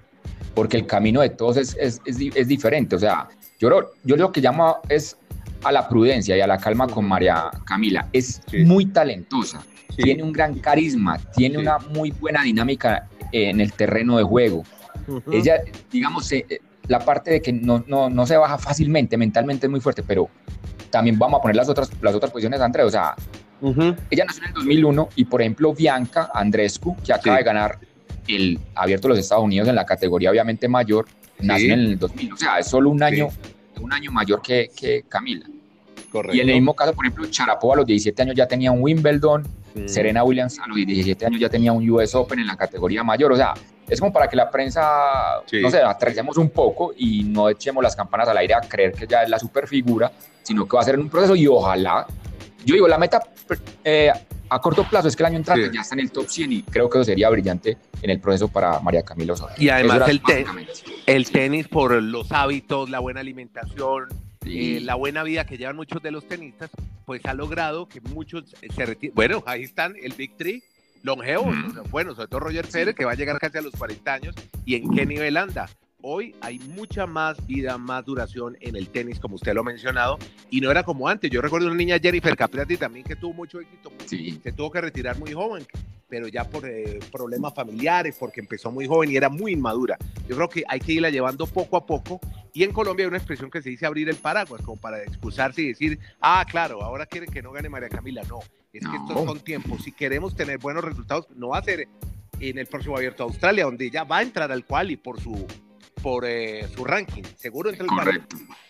Porque 0.54 0.76
el 0.76 0.86
camino 0.86 1.20
de 1.20 1.30
todos 1.30 1.56
es, 1.56 1.76
es, 1.78 2.00
es, 2.04 2.48
diferente. 2.48 2.96
O 2.96 2.98
sea, 2.98 3.28
yo, 3.58 3.70
yo 4.04 4.16
lo 4.16 4.32
que 4.32 4.40
llamo 4.40 4.78
es 4.88 5.16
a 5.62 5.72
la 5.72 5.88
prudencia 5.88 6.36
y 6.36 6.40
a 6.40 6.46
la 6.46 6.58
calma 6.58 6.86
con 6.86 7.06
María 7.06 7.50
Camila. 7.64 8.08
Es 8.12 8.40
muy 8.64 8.86
talentosa, 8.86 9.64
tiene 9.96 10.22
un 10.22 10.32
gran 10.32 10.58
carisma, 10.58 11.18
tiene 11.34 11.58
una 11.58 11.78
muy 11.78 12.10
buena 12.10 12.42
dinámica 12.42 13.08
en 13.32 13.60
el 13.60 13.72
terreno 13.72 14.16
de 14.18 14.24
juego. 14.24 14.64
Ella, 15.32 15.60
digamos, 15.90 16.30
eh, 16.32 16.46
eh, 16.48 16.60
la 16.88 17.00
parte 17.00 17.30
de 17.30 17.42
que 17.42 17.52
no, 17.52 17.84
no, 17.86 18.10
no, 18.10 18.26
se 18.26 18.36
baja 18.36 18.58
fácilmente, 18.58 19.16
mentalmente 19.16 19.66
es 19.66 19.70
muy 19.70 19.80
fuerte, 19.80 20.02
pero 20.02 20.28
también 20.90 21.18
vamos 21.18 21.38
a 21.38 21.42
poner 21.42 21.56
las 21.56 21.68
otras, 21.68 21.90
las 22.00 22.14
otras 22.14 22.30
posiciones 22.30 22.60
Andrés. 22.60 22.86
O 22.86 22.90
sea, 22.90 23.14
ella 24.10 24.24
nació 24.24 24.42
en 24.44 24.48
el 24.48 24.54
2001 24.54 25.08
y, 25.16 25.24
por 25.24 25.40
ejemplo, 25.40 25.74
Bianca 25.74 26.30
Andrescu, 26.34 26.96
que 27.04 27.12
acaba 27.12 27.38
de 27.38 27.44
ganar 27.44 27.78
el 28.28 28.58
abierto 28.74 29.08
de 29.08 29.14
los 29.14 29.18
Estados 29.18 29.44
Unidos 29.44 29.68
en 29.68 29.74
la 29.74 29.84
categoría 29.84 30.30
obviamente 30.30 30.68
mayor, 30.68 31.06
nació 31.40 31.74
en 31.74 31.80
el 31.80 31.98
2000. 31.98 32.32
O 32.32 32.36
sea, 32.36 32.58
es 32.58 32.66
solo 32.66 32.90
un 32.90 33.02
año 33.02 33.28
un 33.80 33.92
año 33.92 34.10
mayor 34.12 34.42
que, 34.42 34.70
que 34.74 35.04
Camila. 35.08 35.46
Correcto. 36.10 36.36
Y 36.36 36.40
en 36.40 36.48
el 36.48 36.56
mismo 36.56 36.74
caso, 36.74 36.92
por 36.92 37.04
ejemplo, 37.04 37.26
Charapova 37.26 37.74
a 37.74 37.76
los 37.78 37.86
17 37.86 38.22
años 38.22 38.34
ya 38.34 38.46
tenía 38.46 38.72
un 38.72 38.82
Wimbledon, 38.82 39.46
Serena 39.86 40.24
Williams 40.24 40.58
a 40.58 40.66
los 40.66 40.76
17 40.76 41.26
años 41.26 41.40
ya 41.40 41.48
tenía 41.48 41.72
un 41.72 41.88
US 41.88 42.14
Open 42.14 42.40
en 42.40 42.46
la 42.46 42.56
categoría 42.56 43.04
mayor. 43.04 43.32
O 43.32 43.36
sea, 43.36 43.54
es 43.88 44.00
como 44.00 44.12
para 44.12 44.28
que 44.28 44.36
la 44.36 44.50
prensa, 44.50 44.82
no 45.62 45.70
sé, 45.70 45.78
aterricemos 45.82 46.36
un 46.36 46.50
poco 46.50 46.92
y 46.96 47.24
no 47.24 47.48
echemos 47.48 47.82
las 47.82 47.94
campanas 47.94 48.28
al 48.28 48.36
aire 48.38 48.54
a 48.54 48.60
creer 48.60 48.92
que 48.92 49.06
ya 49.06 49.22
es 49.22 49.28
la 49.28 49.38
superfigura, 49.38 50.10
sino 50.42 50.66
que 50.66 50.76
va 50.76 50.82
a 50.82 50.84
ser 50.84 50.94
en 50.94 51.02
un 51.02 51.10
proceso 51.10 51.34
y 51.36 51.46
ojalá. 51.46 52.06
Yo 52.64 52.74
digo, 52.74 52.88
la 52.88 52.98
meta 52.98 53.22
eh, 53.84 54.12
a 54.50 54.60
corto 54.60 54.84
plazo 54.84 55.08
es 55.08 55.16
que 55.16 55.22
el 55.22 55.28
año 55.28 55.36
entrante 55.38 55.70
ya 55.72 55.80
está 55.80 55.94
en 55.94 56.00
el 56.00 56.10
top 56.10 56.28
100 56.28 56.52
y 56.52 56.62
creo 56.62 56.90
que 56.90 56.98
eso 56.98 57.04
sería 57.04 57.30
brillante 57.30 57.78
en 58.02 58.10
el 58.10 58.20
proceso 58.20 58.48
para 58.48 58.80
María 58.80 59.02
Camila 59.02 59.34
Osorio. 59.34 59.54
Y 59.58 59.68
además 59.68 60.08
el, 60.08 60.20
el, 61.06 61.30
tenis 61.30 61.68
por 61.68 62.02
los 62.02 62.32
hábitos, 62.32 62.90
la 62.90 62.98
buena 62.98 63.20
alimentación, 63.20 64.08
eh, 64.44 64.80
la 64.82 64.96
buena 64.96 65.22
vida 65.22 65.46
que 65.46 65.56
llevan 65.56 65.76
muchos 65.76 66.02
de 66.02 66.10
los 66.10 66.26
tenistas, 66.26 66.70
pues 67.06 67.24
ha 67.26 67.34
logrado 67.34 67.88
que 67.88 68.00
muchos 68.00 68.44
se 68.74 68.86
retiren. 68.86 69.14
Bueno, 69.14 69.42
ahí 69.46 69.62
están 69.62 69.94
el 70.02 70.12
Big 70.14 70.36
Three, 70.36 70.62
longevos, 71.02 71.54
bueno, 71.90 72.14
sobre 72.14 72.28
todo 72.28 72.40
Roger 72.40 72.66
Federer, 72.66 72.94
que 72.94 73.04
va 73.04 73.12
a 73.12 73.16
llegar 73.16 73.38
casi 73.38 73.58
a 73.58 73.62
los 73.62 73.74
40 73.74 74.12
años, 74.12 74.34
y 74.64 74.74
en 74.74 74.90
qué 74.90 75.06
nivel 75.06 75.36
anda 75.36 75.68
hoy 76.02 76.34
hay 76.40 76.58
mucha 76.58 77.06
más 77.06 77.44
vida, 77.46 77.78
más 77.78 78.04
duración 78.04 78.56
en 78.60 78.76
el 78.76 78.88
tenis, 78.88 79.18
como 79.18 79.36
usted 79.36 79.54
lo 79.54 79.60
ha 79.60 79.64
mencionado, 79.64 80.18
y 80.50 80.60
no 80.60 80.70
era 80.70 80.82
como 80.82 81.08
antes. 81.08 81.30
Yo 81.30 81.40
recuerdo 81.40 81.66
una 81.66 81.76
niña 81.76 81.98
Jennifer 81.98 82.36
Capriati 82.36 82.76
también 82.76 83.04
que 83.04 83.16
tuvo 83.16 83.32
mucho 83.32 83.60
éxito, 83.60 83.90
se 84.06 84.52
tuvo 84.52 84.70
que 84.70 84.80
retirar 84.80 85.18
muy 85.18 85.32
joven. 85.32 85.66
pero 86.08 86.26
ya 86.26 86.42
por 86.42 86.66
eh, 86.66 86.98
problemas 87.12 87.54
familiares, 87.54 88.16
porque 88.18 88.40
empezó 88.40 88.72
muy 88.72 88.86
joven 88.86 89.12
y 89.12 89.16
era 89.16 89.28
muy 89.28 89.52
inmadura. 89.52 89.96
Yo 90.28 90.34
creo 90.34 90.48
que 90.48 90.64
hay 90.68 90.80
que 90.80 90.94
irla 90.94 91.08
llevando 91.08 91.46
poco 91.46 91.76
a 91.76 91.86
poco. 91.86 92.20
Y 92.52 92.64
en 92.64 92.72
Colombia 92.72 93.04
hay 93.04 93.08
una 93.08 93.18
expresión 93.18 93.48
que 93.48 93.62
se 93.62 93.70
dice 93.70 93.86
abrir 93.86 94.08
el 94.08 94.16
paraguas, 94.16 94.60
como 94.62 94.76
para 94.76 95.00
excusarse 95.04 95.62
y 95.62 95.68
decir, 95.68 96.00
ah, 96.20 96.44
claro, 96.50 96.82
ahora 96.82 97.06
quieren 97.06 97.30
que 97.30 97.40
no 97.40 97.52
gane 97.52 97.68
María 97.68 97.88
Camila. 97.88 98.22
No, 98.28 98.40
es 98.72 98.84
que 98.84 98.96
estos 98.96 99.24
son 99.24 99.38
tiempos. 99.38 99.84
Si 99.84 99.92
queremos 99.92 100.34
tener 100.34 100.58
buenos 100.58 100.82
resultados, 100.82 101.28
no 101.36 101.50
va 101.50 101.58
a 101.58 101.62
ser 101.62 101.86
en 102.40 102.58
el 102.58 102.66
próximo 102.66 102.96
abierto 102.96 103.22
a 103.22 103.26
Australia, 103.26 103.64
donde 103.64 103.86
ella 103.86 104.02
va 104.02 104.18
a 104.18 104.22
entrar 104.22 104.50
al 104.50 104.64
cual 104.64 104.90
y 104.90 104.96
por 104.96 105.20
su 105.20 105.46
por 106.02 106.24
eh, 106.26 106.66
su 106.74 106.84
ranking, 106.84 107.22
seguro 107.36 107.70
entra 107.70 107.84
el 107.84 107.90
cuadro, 107.90 108.20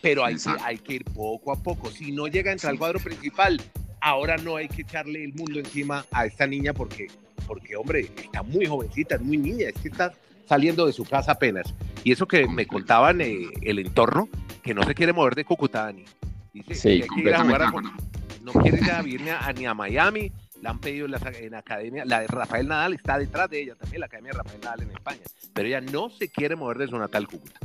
pero 0.01 0.25
hay 0.25 0.37
que, 0.37 0.51
hay 0.63 0.79
que 0.79 0.95
ir 0.95 1.05
poco 1.05 1.53
a 1.53 1.63
poco. 1.63 1.91
Si 1.91 2.13
no 2.13 2.27
llega 2.27 2.51
a 2.51 2.53
entrar 2.53 2.73
al 2.73 2.79
cuadro 2.79 3.01
principal, 3.01 3.61
ahora 4.01 4.37
no 4.37 4.57
hay 4.57 4.69
que 4.69 4.83
echarle 4.83 5.25
el 5.25 5.35
mundo 5.35 5.59
encima 5.59 6.05
a 6.11 6.27
esta 6.27 6.47
niña 6.47 6.73
porque 6.73 7.09
porque, 7.51 7.75
hombre, 7.75 8.09
está 8.17 8.45
muy 8.45 8.65
jovencita, 8.65 9.17
es 9.17 9.23
muy 9.23 9.37
niña, 9.37 9.71
es 9.71 9.75
que 9.75 9.89
está 9.89 10.13
saliendo 10.47 10.87
de 10.87 10.93
su 10.93 11.05
casa 11.05 11.33
apenas. 11.33 11.75
Y 12.05 12.13
eso 12.13 12.29
que 12.29 12.47
me 12.47 12.65
contaban 12.65 13.21
eh, 13.21 13.49
el 13.63 13.81
entorno, 13.81 14.29
que 14.63 14.73
no 14.73 14.85
se 14.85 14.95
quiere 14.95 15.13
mover 15.13 15.35
de 15.35 15.45
Cúcuta, 15.45 15.87
Dani. 15.87 16.05
Dice 16.53 16.75
sí, 16.77 17.03
que 17.13 17.21
ir 17.23 17.35
a 17.35 17.43
jugar 17.43 17.73
no 18.43 18.53
quiere 18.53 18.79
ir 18.79 18.91
a 18.91 19.03
vivir 19.03 19.23
ni 19.57 19.67
a, 19.67 19.75
Miami, 19.75 20.33
la 20.61 20.71
han 20.71 20.79
pedido 20.79 21.07
en 21.07 21.13
la, 21.13 21.21
en 21.35 21.55
academia, 21.55 22.05
la 22.05 22.21
de 22.21 22.27
Rafael 22.27 22.69
Nadal 22.69 22.93
está 22.93 23.19
detrás 23.19 23.49
de 23.49 23.63
ella 23.63 23.75
también, 23.75 24.01
la 24.01 24.07
academia 24.07 24.33
de 24.33 24.39
Rafael 24.39 24.61
Nadal 24.61 24.83
en 24.83 24.91
España, 24.91 25.21
pero 25.55 25.69
ella 25.69 25.81
no 25.81 26.11
se 26.11 26.29
quiere 26.29 26.57
mover 26.57 26.79
de 26.79 26.89
su 26.89 26.99
natal 26.99 27.27
Cúcuta. 27.27 27.59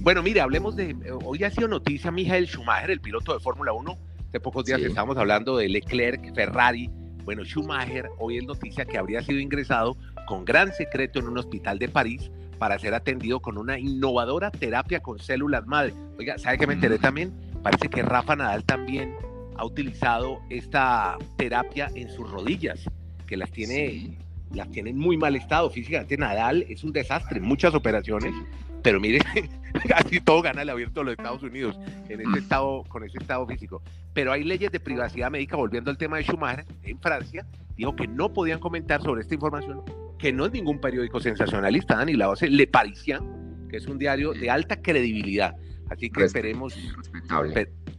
Bueno, 0.00 0.22
mire, 0.22 0.40
hablemos 0.40 0.76
de. 0.76 0.94
Hoy 1.24 1.42
ha 1.42 1.50
sido 1.50 1.66
noticia 1.66 2.12
Michael 2.12 2.46
Schumacher, 2.46 2.92
el 2.92 3.00
piloto 3.00 3.34
de 3.34 3.40
Fórmula 3.40 3.72
1. 3.72 3.98
Hace 4.28 4.38
pocos 4.38 4.64
días 4.64 4.80
estábamos 4.80 5.16
hablando 5.16 5.56
de 5.56 5.68
Leclerc, 5.68 6.32
Ferrari. 6.32 6.88
Bueno, 7.24 7.44
Schumacher 7.44 8.08
hoy 8.20 8.38
es 8.38 8.44
noticia 8.44 8.84
que 8.84 8.98
habría 8.98 9.20
sido 9.22 9.40
ingresado 9.40 9.96
con 10.26 10.44
gran 10.44 10.72
secreto 10.74 11.18
en 11.18 11.28
un 11.28 11.38
hospital 11.38 11.78
de 11.78 11.88
París 11.88 12.30
para 12.58 12.78
ser 12.78 12.94
atendido 12.94 13.40
con 13.40 13.58
una 13.58 13.78
innovadora 13.78 14.50
terapia 14.50 15.00
con 15.00 15.18
células 15.18 15.66
madre. 15.66 15.94
Oiga, 16.18 16.38
¿sabe 16.38 16.58
qué 16.58 16.66
me 16.66 16.74
enteré 16.74 16.98
también? 16.98 17.32
Parece 17.62 17.88
que 17.88 18.02
Rafa 18.02 18.36
Nadal 18.36 18.64
también 18.64 19.14
ha 19.56 19.64
utilizado 19.64 20.40
esta 20.50 21.16
terapia 21.36 21.90
en 21.94 22.10
sus 22.10 22.30
rodillas, 22.30 22.88
que 23.26 23.36
las 23.36 23.50
tiene, 23.50 24.18
las 24.52 24.70
tiene 24.70 24.90
en 24.90 24.98
muy 24.98 25.16
mal 25.16 25.36
estado 25.36 25.70
físicamente. 25.70 26.16
Nadal 26.16 26.64
es 26.68 26.84
un 26.84 26.92
desastre, 26.92 27.40
muchas 27.40 27.74
operaciones, 27.74 28.34
pero 28.82 29.00
mire, 29.00 29.20
casi 29.88 30.20
todo 30.20 30.42
gana 30.42 30.62
el 30.62 30.70
abierto 30.70 31.00
de 31.00 31.06
los 31.06 31.12
Estados 31.12 31.42
Unidos 31.42 31.78
en 32.08 32.20
ese 32.20 32.38
estado, 32.38 32.84
con 32.88 33.04
ese 33.04 33.18
estado 33.18 33.46
físico. 33.46 33.82
Pero 34.12 34.32
hay 34.32 34.44
leyes 34.44 34.70
de 34.70 34.80
privacidad 34.80 35.30
médica, 35.30 35.56
volviendo 35.56 35.90
al 35.90 35.98
tema 35.98 36.18
de 36.18 36.24
Schumacher, 36.24 36.64
en 36.82 36.98
Francia, 37.00 37.46
dijo 37.76 37.96
que 37.96 38.06
no 38.06 38.32
podían 38.32 38.60
comentar 38.60 39.02
sobre 39.02 39.22
esta 39.22 39.34
información, 39.34 39.82
que 40.18 40.32
no 40.32 40.46
es 40.46 40.52
ningún 40.52 40.80
periódico 40.80 41.20
sensacionalista, 41.20 42.04
ni 42.04 42.14
la 42.14 42.28
base 42.28 42.48
Le 42.48 42.66
Parisien, 42.66 43.20
que 43.68 43.76
es 43.76 43.86
un 43.86 43.98
diario 43.98 44.32
de 44.32 44.50
alta 44.50 44.80
credibilidad. 44.80 45.54
Así 45.90 46.10
que 46.10 46.24
esperemos, 46.24 46.74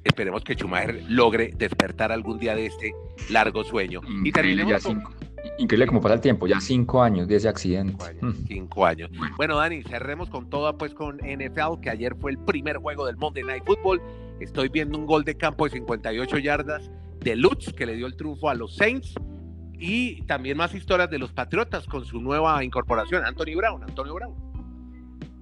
esperemos 0.03 0.43
que 0.43 0.55
Schumacher 0.55 1.03
logre 1.07 1.53
despertar 1.57 2.11
algún 2.11 2.37
día 2.37 2.55
de 2.55 2.65
este 2.65 2.93
largo 3.29 3.63
sueño. 3.63 4.01
y 4.23 4.31
terminemos 4.31 4.83
Increíble 5.57 5.87
cómo 5.87 6.01
pasa 6.01 6.15
el 6.15 6.21
tiempo, 6.21 6.47
ya 6.47 6.59
cinco 6.59 7.01
años 7.01 7.27
de 7.27 7.35
ese 7.35 7.47
accidente. 7.47 8.05
Cinco 8.47 8.85
años. 8.85 9.09
Mm. 9.11 9.35
Bueno. 9.37 9.57
Dani, 9.57 9.81
cerremos 9.83 10.29
con 10.29 10.49
todo, 10.49 10.77
pues 10.77 10.93
con 10.93 11.17
NFL, 11.17 11.79
que 11.81 11.89
ayer 11.89 12.15
fue 12.19 12.31
el 12.31 12.37
primer 12.37 12.77
juego 12.77 13.05
del 13.05 13.17
Monday 13.17 13.43
Night 13.43 13.63
Football. 13.65 14.01
Estoy 14.39 14.69
viendo 14.69 14.97
un 14.97 15.05
gol 15.05 15.23
de 15.23 15.35
campo 15.35 15.65
de 15.65 15.71
58 15.71 16.37
yardas 16.37 16.91
de 17.21 17.35
Lutz, 17.35 17.73
que 17.73 17.85
le 17.85 17.95
dio 17.95 18.05
el 18.05 18.15
triunfo 18.15 18.49
a 18.49 18.53
los 18.53 18.75
Saints. 18.75 19.15
Y 19.79 20.21
también 20.23 20.57
más 20.57 20.73
historias 20.73 21.09
de 21.09 21.19
los 21.19 21.31
Patriotas 21.31 21.85
con 21.85 22.05
su 22.05 22.21
nueva 22.21 22.63
incorporación, 22.63 23.25
Anthony 23.25 23.55
Brown. 23.55 23.83
Antonio 23.83 24.13
Brown. 24.15 24.35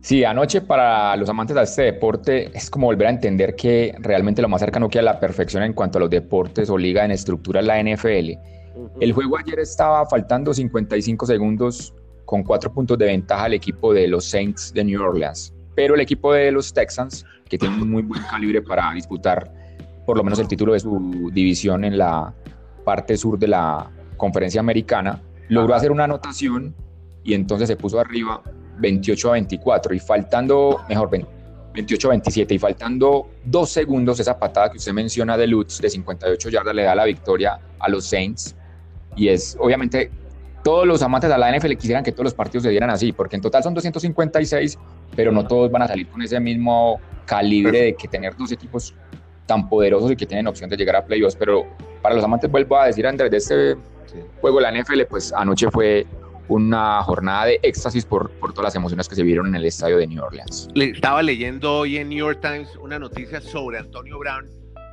Sí, 0.02 0.24
anoche 0.24 0.62
para 0.62 1.16
los 1.16 1.28
amantes 1.30 1.56
de 1.56 1.64
este 1.64 1.82
deporte 1.84 2.52
es 2.56 2.70
como 2.70 2.88
volver 2.88 3.08
a 3.08 3.10
entender 3.10 3.56
que 3.56 3.96
realmente 4.00 4.42
lo 4.42 4.50
más 4.50 4.62
cercano 4.62 4.88
que 4.88 5.00
a 5.00 5.02
la 5.02 5.20
perfección 5.20 5.64
en 5.64 5.74
cuanto 5.74 5.98
a 5.98 6.02
los 6.02 6.10
deportes 6.12 6.70
o 6.70 6.78
liga 6.78 7.04
en 7.04 7.12
estructura 7.12 7.62
es 7.62 7.66
la 7.66 7.82
NFL 7.82 8.56
el 9.00 9.14
juego 9.14 9.38
ayer 9.38 9.60
estaba 9.60 10.06
faltando 10.06 10.54
55 10.54 11.26
segundos 11.26 11.94
con 12.26 12.44
cuatro 12.44 12.74
puntos 12.74 12.98
de 12.98 13.06
ventaja 13.06 13.46
al 13.46 13.54
equipo 13.54 13.94
de 13.94 14.08
los 14.08 14.26
Saints 14.26 14.74
de 14.74 14.84
New 14.84 15.02
Orleans. 15.02 15.54
Pero 15.76 15.96
el 15.96 16.02
equipo 16.02 16.34
de 16.34 16.52
los 16.52 16.74
Texans, 16.74 17.26
que 17.48 17.58
tiene 17.58 17.82
un 17.82 17.90
muy 17.90 18.02
buen 18.02 18.22
calibre 18.24 18.62
para 18.62 18.92
disputar 18.94 19.52
por 20.06 20.18
lo 20.18 20.24
menos 20.24 20.40
el 20.40 20.48
título 20.48 20.74
de 20.74 20.80
su 20.80 21.30
división 21.34 21.84
en 21.84 21.98
la 21.98 22.34
parte 22.84 23.18
sur 23.18 23.40
de 23.40 23.48
la 23.48 23.90
conferencia 24.18 24.60
americana, 24.60 25.22
logró 25.50 25.76
hacer 25.76 25.92
una 25.92 26.06
anotación 26.06 26.76
y 27.24 27.34
entonces 27.34 27.68
se 27.68 27.76
puso 27.76 28.00
arriba 28.00 28.42
28 28.78 29.30
a 29.30 29.32
24 29.34 29.94
y 29.94 30.00
faltando, 30.00 30.82
mejor, 30.90 31.10
28 31.74 32.08
a 32.08 32.12
27 32.12 32.54
y 32.54 32.60
faltando 32.60 33.30
dos 33.44 33.70
segundos 33.70 34.20
esa 34.20 34.38
patada 34.38 34.72
que 34.72 34.78
usted 34.78 34.94
menciona 34.94 35.38
de 35.38 35.48
Lutz 35.48 35.80
de 35.80 35.90
58 35.90 36.50
yardas 36.50 36.76
le 36.76 36.84
da 36.84 36.96
la 36.96 37.06
victoria 37.06 37.60
a 37.80 37.90
los 37.90 38.06
Saints 38.06 38.56
y 39.16 39.30
es 39.30 39.58
obviamente 39.60 40.12
todos 40.66 40.88
los 40.88 41.04
amantes 41.04 41.30
de 41.30 41.38
la 41.38 41.56
NFL 41.56 41.74
quisieran 41.74 42.04
que 42.04 42.12
todos 42.12 42.24
los 42.24 42.34
partidos 42.34 42.64
se 42.64 42.72
dieran 42.72 42.90
así, 42.90 43.12
porque 43.12 43.36
en 43.36 43.42
total 43.44 43.62
son 43.62 43.76
256, 43.76 44.80
pero 45.16 45.32
no 45.32 45.46
todos 45.46 45.70
van 45.70 45.84
a 45.84 45.88
salir 45.88 46.08
con 46.08 46.24
ese 46.24 46.40
mismo 46.40 47.00
calibre 47.26 47.82
de 47.84 47.96
que 47.96 48.08
tener 48.08 48.36
dos 48.36 48.52
equipos 48.52 48.96
tan 49.46 49.70
poderosos 49.70 50.10
y 50.10 50.16
que 50.16 50.26
tienen 50.26 50.48
opción 50.48 50.68
de 50.68 50.76
llegar 50.76 50.96
a 50.96 51.06
playoffs. 51.06 51.36
Pero 51.36 51.68
para 52.02 52.16
los 52.16 52.24
amantes, 52.24 52.50
vuelvo 52.50 52.80
a 52.80 52.88
decir, 52.88 53.06
Andrés, 53.06 53.30
de 53.30 53.38
este 53.38 53.78
juego 54.42 54.60
de 54.60 54.64
la 54.64 54.82
NFL, 54.82 55.02
pues 55.10 55.34
anoche 55.34 55.70
fue 55.72 56.06
una 56.48 57.02
jornada 57.04 57.46
de 57.46 57.60
éxtasis 57.64 58.06
por, 58.06 58.30
por 58.32 58.52
todas 58.52 58.66
las 58.66 58.76
emociones 58.76 59.08
que 59.10 59.16
se 59.16 59.24
vieron 59.24 59.48
en 59.48 59.56
el 59.56 59.66
estadio 59.66 59.98
de 59.98 60.08
New 60.08 60.24
Orleans. 60.24 60.68
Le 60.74 60.92
estaba 60.92 61.24
leyendo 61.24 61.80
hoy 61.80 61.98
en 61.98 62.10
New 62.10 62.20
York 62.20 62.40
Times 62.42 62.76
una 62.78 63.00
noticia 63.00 63.42
sobre 63.42 63.80
Antonio 63.80 64.20
Brown, 64.20 64.46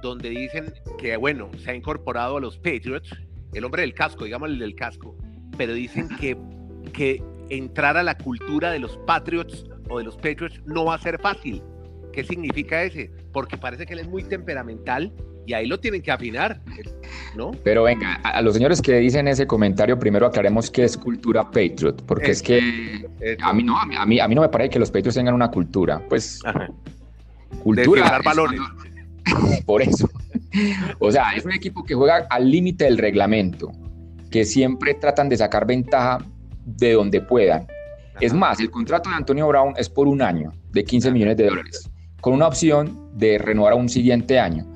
donde 0.02 0.30
dicen 0.30 0.72
que, 0.98 1.16
bueno, 1.16 1.50
se 1.58 1.70
ha 1.70 1.74
incorporado 1.74 2.38
a 2.38 2.40
los 2.40 2.56
Patriots 2.56 3.10
el 3.52 3.64
hombre 3.64 3.82
del 3.82 3.94
casco, 3.94 4.24
digamos 4.24 4.48
el 4.48 4.58
del 4.58 4.74
casco, 4.74 5.16
pero 5.56 5.74
dicen 5.74 6.08
que, 6.18 6.36
que 6.92 7.22
entrar 7.50 7.96
a 7.96 8.02
la 8.02 8.16
cultura 8.16 8.70
de 8.70 8.78
los 8.78 8.96
Patriots 9.06 9.66
o 9.90 9.98
de 9.98 10.04
los 10.04 10.16
Patriots 10.16 10.62
no 10.64 10.86
va 10.86 10.94
a 10.94 10.98
ser 10.98 11.20
fácil. 11.20 11.62
¿Qué 12.12 12.24
significa 12.24 12.82
ese? 12.82 13.10
Porque 13.32 13.58
parece 13.58 13.86
que 13.86 13.92
él 13.92 14.00
es 14.00 14.08
muy 14.08 14.22
temperamental 14.22 15.12
y 15.46 15.52
ahí 15.54 15.66
lo 15.66 15.80
tienen 15.80 16.02
que 16.02 16.10
afinar, 16.10 16.60
¿no? 17.36 17.50
Pero 17.64 17.84
venga, 17.84 18.14
a, 18.22 18.40
los 18.42 18.54
señores 18.54 18.80
que 18.80 18.96
dicen 18.98 19.28
ese 19.28 19.46
comentario, 19.46 19.98
primero 19.98 20.26
aclaremos 20.26 20.70
qué 20.70 20.84
es 20.84 20.96
cultura 20.96 21.44
Patriot, 21.50 22.04
porque 22.06 22.30
es, 22.30 22.42
que 22.42 23.06
a 23.40 23.52
mí 23.52 23.62
no, 23.62 23.76
a 23.78 24.06
mí, 24.06 24.20
a 24.20 24.28
mí 24.28 24.34
no 24.34 24.42
me 24.42 24.48
parece 24.48 24.70
que 24.70 24.78
los 24.78 24.90
Patriots 24.90 25.16
tengan 25.16 25.34
una 25.34 25.50
cultura, 25.50 26.00
pues 26.08 26.40
cultura. 27.62 28.18
De 28.18 28.22
balones. 28.24 28.60
Por 29.66 29.82
eso. 29.82 30.08
O 30.98 31.10
sea, 31.10 31.32
es 31.32 31.44
un 31.44 31.52
equipo 31.52 31.84
que 31.84 31.94
juega 31.94 32.26
al 32.28 32.50
límite 32.50 32.84
del 32.84 32.98
reglamento, 32.98 33.72
que 34.30 34.44
siempre 34.44 34.94
tratan 34.94 35.28
de 35.28 35.36
sacar 35.36 35.66
ventaja 35.66 36.18
de 36.64 36.92
donde 36.92 37.20
puedan. 37.20 37.66
Es 38.20 38.32
más, 38.32 38.60
el 38.60 38.70
contrato 38.70 39.10
de 39.10 39.16
Antonio 39.16 39.48
Brown 39.48 39.74
es 39.76 39.88
por 39.88 40.06
un 40.06 40.22
año, 40.22 40.52
de 40.70 40.84
15 40.84 41.10
millones 41.10 41.36
de 41.36 41.46
dólares, 41.46 41.90
con 42.20 42.34
una 42.34 42.46
opción 42.46 43.08
de 43.14 43.38
renovar 43.38 43.72
a 43.72 43.76
un 43.76 43.88
siguiente 43.88 44.38
año. 44.38 44.66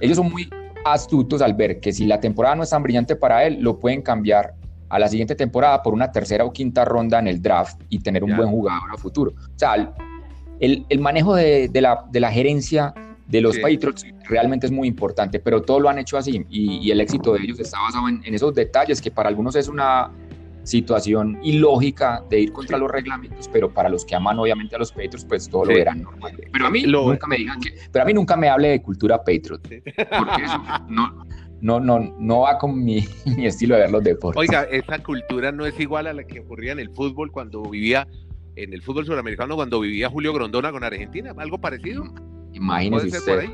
Ellos 0.00 0.16
son 0.16 0.30
muy 0.30 0.48
astutos 0.84 1.42
al 1.42 1.54
ver 1.54 1.80
que 1.80 1.92
si 1.92 2.06
la 2.06 2.20
temporada 2.20 2.56
no 2.56 2.62
es 2.62 2.70
tan 2.70 2.82
brillante 2.82 3.16
para 3.16 3.44
él, 3.44 3.58
lo 3.60 3.78
pueden 3.78 4.02
cambiar 4.02 4.54
a 4.88 4.98
la 4.98 5.08
siguiente 5.08 5.34
temporada 5.34 5.82
por 5.82 5.94
una 5.94 6.10
tercera 6.10 6.44
o 6.44 6.52
quinta 6.52 6.84
ronda 6.84 7.18
en 7.18 7.28
el 7.28 7.40
draft 7.40 7.80
y 7.88 8.00
tener 8.00 8.24
un 8.24 8.36
buen 8.36 8.48
jugador 8.48 8.90
a 8.92 8.96
futuro. 8.96 9.32
O 9.32 9.58
sea, 9.58 9.92
el, 10.58 10.84
el 10.88 10.98
manejo 10.98 11.34
de, 11.34 11.68
de, 11.68 11.80
la, 11.80 12.04
de 12.10 12.20
la 12.20 12.32
gerencia 12.32 12.92
de 13.30 13.40
los 13.40 13.58
Patriots 13.58 14.04
realmente 14.28 14.66
es 14.66 14.72
muy 14.72 14.88
importante, 14.88 15.38
pero 15.38 15.62
todo 15.62 15.80
lo 15.80 15.88
han 15.88 15.98
hecho 15.98 16.18
así 16.18 16.44
y, 16.50 16.90
el 16.90 17.00
éxito 17.00 17.32
de 17.32 17.44
ellos 17.44 17.60
está 17.60 17.80
basado 17.80 18.08
en, 18.08 18.34
esos 18.34 18.54
detalles 18.54 19.00
que 19.00 19.10
para 19.10 19.28
algunos 19.28 19.54
es 19.54 19.68
una 19.68 20.10
situación 20.70 21.38
ilógica 21.42 22.22
de 22.30 22.40
ir 22.40 22.52
contra 22.52 22.78
los 22.78 22.90
reglamentos, 22.90 23.48
pero 23.48 23.74
para 23.74 23.88
los 23.88 24.04
que 24.04 24.14
aman 24.14 24.38
obviamente 24.38 24.76
a 24.76 24.78
los 24.78 24.92
Patriots, 24.92 25.24
pues 25.24 25.48
todo 25.48 25.64
lo 25.64 25.74
verán 25.74 26.02
normal. 26.02 26.32
Pero 26.52 26.66
a 26.66 26.70
mí 26.70 26.84
nunca 26.84 27.26
me 27.26 27.36
digan 27.36 27.60
que, 27.60 27.74
pero 27.90 28.04
a 28.04 28.06
mí 28.06 28.14
nunca 28.14 28.36
me 28.36 28.48
hable 28.48 28.68
de 28.68 28.82
cultura 28.82 29.18
Patriot, 29.18 29.60
porque 29.60 30.44
eso 30.44 30.62
no, 30.88 31.26
no, 31.60 31.80
no, 31.80 32.14
no 32.18 32.40
va 32.40 32.56
con 32.58 32.82
mi, 32.84 33.04
mi, 33.36 33.46
estilo 33.46 33.74
de 33.74 33.82
ver 33.82 33.90
los 33.90 34.04
deportes. 34.04 34.38
Oiga, 34.38 34.62
esa 34.62 35.02
cultura 35.02 35.50
no 35.50 35.66
es 35.66 35.78
igual 35.80 36.06
a 36.06 36.12
la 36.12 36.22
que 36.22 36.40
ocurría 36.40 36.72
en 36.72 36.78
el 36.78 36.90
fútbol 36.90 37.32
cuando 37.32 37.62
vivía, 37.62 38.06
en 38.54 38.72
el 38.72 38.82
fútbol 38.82 39.06
sudamericano 39.06 39.56
cuando 39.56 39.80
vivía 39.80 40.08
Julio 40.08 40.32
Grondona 40.32 40.70
con 40.70 40.84
Argentina, 40.84 41.34
algo 41.36 41.60
parecido. 41.60 42.04
Imagínese 42.52 43.18
usted. 43.18 43.50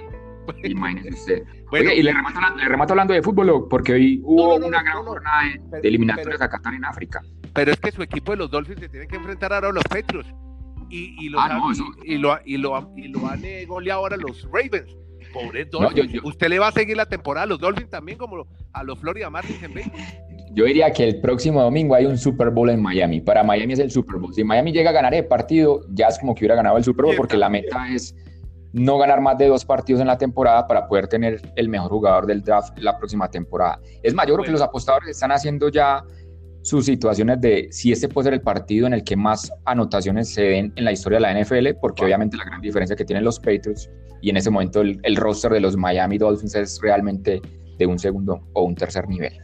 Imagínese 0.65 1.11
usted. 1.11 1.43
Oye, 1.73 1.97
y 1.97 2.03
le 2.03 2.13
remato, 2.13 2.93
hablando 2.93 3.15
de 3.15 3.23
fútbol, 3.23 3.69
porque 3.69 3.93
hoy 3.93 4.21
hubo 4.25 4.57
una 4.57 4.83
gran 4.83 5.05
jornada 5.05 5.43
de, 5.71 5.89
eliminatorias 5.89 6.41
a 6.41 6.49
Qatar 6.49 6.75
en 6.75 6.85
África. 6.85 7.23
Pero 7.53 7.73
es 7.73 7.81
que 7.81 7.91
su 7.91 8.03
equipo 8.03 8.33
de 8.33 8.39
los 8.39 8.51
Dolphins 8.51 8.81
se 8.81 8.89
tiene 8.89 9.07
que 9.07 9.17
enfrentar 9.17 9.53
ahora 9.53 9.69
a 9.69 9.73
los 9.73 9.85
Petros. 9.85 10.27
y, 10.89 11.29
lo, 11.29 11.41
han, 11.41 11.61
y, 12.05 12.19
lo, 12.19 12.39
y, 12.45 12.57
lo, 12.59 12.77
han 12.77 13.43
goleado 13.67 14.01
ahora 14.01 14.17
los 14.17 14.49
Ravens. 14.53 14.97
Pobre 15.33 15.65
Dolphins. 15.65 16.23
¿Usted 16.23 16.49
le 16.49 16.59
va 16.59 16.69
a 16.69 16.73
seguir 16.73 16.97
la 16.97 17.07
temporada 17.07 17.45
a 17.45 17.47
los 17.47 17.59
Dolphins 17.59 17.91
también 17.91 18.17
como 18.17 18.47
a 18.73 18.85
los 18.85 18.99
Florida 18.99 19.29
Marlins 19.29 19.63
en 19.63 19.75
béisbol? 19.75 20.01
Yo 20.53 20.65
diría 20.65 20.91
que 20.91 21.05
el 21.05 21.21
próximo 21.21 21.61
domingo 21.61 21.95
hay 21.95 22.07
un 22.07 22.17
Super 22.17 22.51
Bowl 22.51 22.71
en 22.71 22.81
Miami. 22.81 23.21
Para 23.21 23.43
Miami 23.43 23.75
es 23.75 23.79
el 23.79 23.91
Super 23.91 24.17
Bowl. 24.17 24.33
Si 24.33 24.43
Miami 24.43 24.73
llega 24.73 24.91
a 24.91 24.93
ganar 24.93 25.13
el 25.13 25.27
partido, 25.27 25.85
ya 25.91 26.07
es 26.07 26.19
como 26.19 26.35
que 26.35 26.41
hubiera 26.41 26.55
ganado 26.55 26.79
el 26.79 26.85
Super 26.85 27.05
Bowl, 27.05 27.17
porque 27.17 27.37
la 27.37 27.51
meta 27.51 27.93
es 27.93 28.15
no 28.77 28.99
ganar 28.99 29.23
más 29.23 29.39
de 29.39 29.49
dos 29.49 29.65
partidos 29.65 30.03
en 30.03 30.07
la 30.07 30.19
temporada 30.19 30.67
para 30.67 30.87
poder 30.87 31.09
tener 31.09 31.41
el 31.57 31.69
mejor 31.71 31.91
jugador 31.91 32.27
del 32.27 32.43
draft 32.43 32.79
la 32.79 32.99
próxima 32.99 33.31
temporada. 33.31 33.81
Es 34.03 34.13
más, 34.13 34.27
yo 34.27 34.35
creo 34.35 34.45
que 34.45 34.53
los 34.53 34.61
apostadores 34.61 35.09
están 35.09 35.33
haciendo 35.33 35.71
ya 35.71 36.05
sus 36.61 36.85
situaciones 36.85 37.41
de 37.41 37.69
si 37.71 37.91
este 37.91 38.07
puede 38.07 38.27
ser 38.27 38.35
el 38.35 38.43
partido 38.43 38.87
en 38.87 38.93
el 38.93 39.03
que 39.03 39.17
más 39.17 39.51
anotaciones 39.65 40.29
se 40.35 40.43
den 40.43 40.73
en 40.77 40.85
la 40.85 40.93
historia 40.93 41.17
de 41.17 41.23
la 41.23 41.41
NFL, 41.41 41.79
porque 41.81 42.05
obviamente 42.05 42.37
la 42.37 42.45
gran 42.45 42.61
diferencia 42.61 42.95
que 42.95 43.07
tienen 43.07 43.25
los 43.25 43.39
Patriots 43.39 43.89
y 44.21 44.29
en 44.29 44.37
ese 44.37 44.51
momento 44.51 44.83
el, 44.83 45.17
roster 45.17 45.53
de 45.53 45.61
los 45.61 45.75
Miami 45.75 46.19
Dolphins 46.19 46.55
es 46.55 46.79
realmente 46.83 47.41
de 47.79 47.87
un 47.87 47.99
segundo 47.99 48.47
o 48.53 48.65
un 48.65 48.75
tercer 48.75 49.09
nivel. 49.09 49.39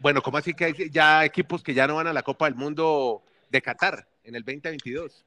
Bueno, 0.00 0.20
¿cómo 0.22 0.38
así 0.38 0.54
que 0.54 0.64
hay 0.64 0.74
ya 0.90 1.24
equipos 1.24 1.62
que 1.62 1.72
ya 1.72 1.86
no 1.86 1.94
van 1.94 2.08
a 2.08 2.12
la 2.12 2.24
Copa 2.24 2.46
del 2.46 2.56
Mundo 2.56 3.22
de 3.48 3.62
Qatar 3.62 4.08
en 4.24 4.34
el 4.34 4.42
2022? 4.42 5.24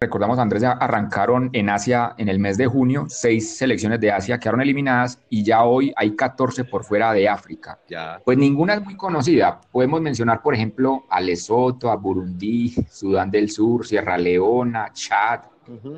Recordamos, 0.00 0.38
Andrés, 0.38 0.62
ya 0.62 0.72
arrancaron 0.72 1.50
en 1.52 1.68
Asia 1.68 2.14
en 2.18 2.28
el 2.28 2.38
mes 2.38 2.56
de 2.56 2.68
junio, 2.68 3.06
seis 3.08 3.56
selecciones 3.56 3.98
de 3.98 4.12
Asia 4.12 4.38
quedaron 4.38 4.60
eliminadas 4.60 5.20
y 5.28 5.42
ya 5.42 5.64
hoy 5.64 5.92
hay 5.96 6.14
14 6.14 6.64
por 6.64 6.84
fuera 6.84 7.12
de 7.12 7.28
África. 7.28 7.80
Ya. 7.88 8.22
Pues 8.24 8.38
ninguna 8.38 8.74
es 8.74 8.84
muy 8.84 8.96
conocida. 8.96 9.60
Podemos 9.72 10.00
mencionar, 10.00 10.40
por 10.40 10.54
ejemplo, 10.54 11.04
a 11.10 11.20
Lesoto, 11.20 11.90
a 11.90 11.96
Burundi, 11.96 12.76
Sudán 12.88 13.28
del 13.28 13.50
Sur, 13.50 13.84
Sierra 13.84 14.16
Leona, 14.16 14.92
Chad, 14.92 15.40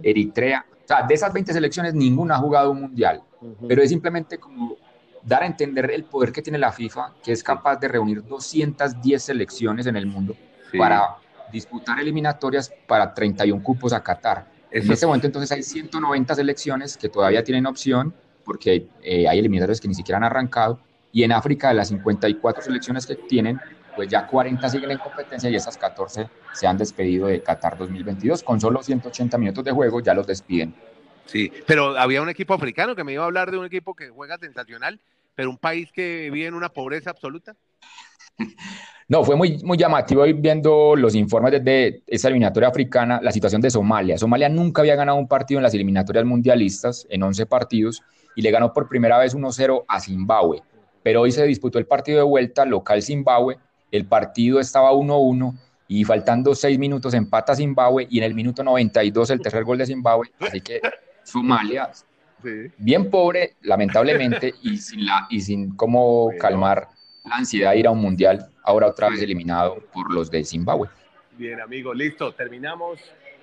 Eritrea. 0.02 0.64
O 0.82 0.88
sea, 0.88 1.02
de 1.02 1.14
esas 1.14 1.30
20 1.30 1.52
selecciones 1.52 1.92
ninguna 1.92 2.36
ha 2.36 2.38
jugado 2.38 2.70
un 2.70 2.80
mundial, 2.80 3.22
pero 3.68 3.82
es 3.82 3.90
simplemente 3.90 4.38
como 4.38 4.78
dar 5.22 5.42
a 5.42 5.46
entender 5.46 5.90
el 5.90 6.04
poder 6.04 6.32
que 6.32 6.40
tiene 6.40 6.58
la 6.58 6.72
FIFA, 6.72 7.16
que 7.22 7.32
es 7.32 7.42
capaz 7.42 7.76
de 7.76 7.88
reunir 7.88 8.24
210 8.24 9.22
selecciones 9.22 9.86
en 9.86 9.96
el 9.96 10.06
mundo 10.06 10.34
para 10.76 11.16
disputar 11.52 11.98
eliminatorias 12.00 12.72
para 12.86 13.12
31 13.12 13.62
cupos 13.62 13.92
a 13.92 14.02
Qatar. 14.02 14.46
En 14.70 14.90
este 14.90 15.06
momento 15.06 15.26
entonces 15.26 15.50
hay 15.50 15.62
190 15.62 16.34
selecciones 16.34 16.96
que 16.96 17.08
todavía 17.08 17.42
tienen 17.42 17.66
opción 17.66 18.14
porque 18.44 18.88
eh, 19.02 19.28
hay 19.28 19.38
eliminatorias 19.38 19.80
que 19.80 19.88
ni 19.88 19.94
siquiera 19.94 20.18
han 20.18 20.24
arrancado 20.24 20.80
y 21.12 21.24
en 21.24 21.32
África 21.32 21.68
de 21.68 21.74
las 21.74 21.88
54 21.88 22.62
selecciones 22.62 23.06
que 23.06 23.16
tienen, 23.16 23.60
pues 23.96 24.08
ya 24.08 24.26
40 24.26 24.68
siguen 24.68 24.92
en 24.92 24.98
competencia 24.98 25.50
y 25.50 25.56
esas 25.56 25.76
14 25.76 26.28
se 26.52 26.66
han 26.66 26.78
despedido 26.78 27.26
de 27.26 27.42
Qatar 27.42 27.76
2022 27.76 28.42
con 28.42 28.60
solo 28.60 28.82
180 28.82 29.36
minutos 29.38 29.64
de 29.64 29.72
juego, 29.72 30.00
ya 30.00 30.14
los 30.14 30.26
despiden. 30.26 30.74
Sí, 31.26 31.52
pero 31.66 31.98
había 31.98 32.22
un 32.22 32.28
equipo 32.28 32.54
africano 32.54 32.94
que 32.94 33.04
me 33.04 33.12
iba 33.12 33.22
a 33.22 33.26
hablar 33.26 33.50
de 33.50 33.58
un 33.58 33.64
equipo 33.64 33.94
que 33.94 34.08
juega 34.08 34.38
sensacional, 34.38 35.00
pero 35.34 35.50
un 35.50 35.58
país 35.58 35.90
que 35.92 36.30
vive 36.32 36.46
en 36.46 36.54
una 36.54 36.70
pobreza 36.70 37.10
absoluta. 37.10 37.56
No, 39.10 39.24
fue 39.24 39.34
muy, 39.34 39.58
muy 39.64 39.76
llamativo 39.76 40.24
ir 40.24 40.36
viendo 40.36 40.94
los 40.94 41.16
informes 41.16 41.50
desde 41.50 42.04
esa 42.06 42.28
eliminatoria 42.28 42.68
africana, 42.68 43.18
la 43.20 43.32
situación 43.32 43.60
de 43.60 43.68
Somalia. 43.68 44.16
Somalia 44.16 44.48
nunca 44.48 44.82
había 44.82 44.94
ganado 44.94 45.18
un 45.18 45.26
partido 45.26 45.58
en 45.58 45.64
las 45.64 45.74
eliminatorias 45.74 46.24
mundialistas, 46.24 47.08
en 47.10 47.24
11 47.24 47.44
partidos, 47.46 48.04
y 48.36 48.42
le 48.42 48.52
ganó 48.52 48.72
por 48.72 48.88
primera 48.88 49.18
vez 49.18 49.34
1-0 49.34 49.84
a 49.88 49.98
Zimbabue. 49.98 50.62
Pero 51.02 51.22
hoy 51.22 51.32
se 51.32 51.44
disputó 51.44 51.80
el 51.80 51.86
partido 51.86 52.18
de 52.18 52.22
vuelta, 52.22 52.64
local 52.64 53.02
Zimbabue, 53.02 53.58
el 53.90 54.06
partido 54.06 54.60
estaba 54.60 54.92
1-1 54.92 55.58
y 55.88 56.04
faltando 56.04 56.54
6 56.54 56.78
minutos 56.78 57.12
empata 57.12 57.56
Zimbabue 57.56 58.06
y 58.08 58.18
en 58.18 58.24
el 58.24 58.34
minuto 58.34 58.62
92 58.62 59.30
el 59.30 59.40
tercer 59.40 59.64
gol 59.64 59.78
de 59.78 59.86
Zimbabue. 59.86 60.30
Así 60.38 60.60
que 60.60 60.80
Somalia, 61.24 61.90
bien 62.78 63.10
pobre, 63.10 63.56
lamentablemente, 63.62 64.54
y 64.62 64.76
sin, 64.76 65.04
la, 65.04 65.26
y 65.28 65.40
sin 65.40 65.74
cómo 65.74 66.30
calmar 66.38 66.86
la 67.24 67.36
ansiedad 67.36 67.72
de 67.72 67.78
ir 67.78 67.86
a 67.86 67.90
un 67.90 68.00
mundial, 68.00 68.50
ahora 68.62 68.88
otra 68.88 69.08
vez 69.08 69.20
eliminado 69.22 69.78
por 69.92 70.12
los 70.12 70.30
de 70.30 70.44
Zimbabue. 70.44 70.88
Bien, 71.36 71.60
amigos, 71.60 71.96
listo, 71.96 72.32
terminamos. 72.32 73.00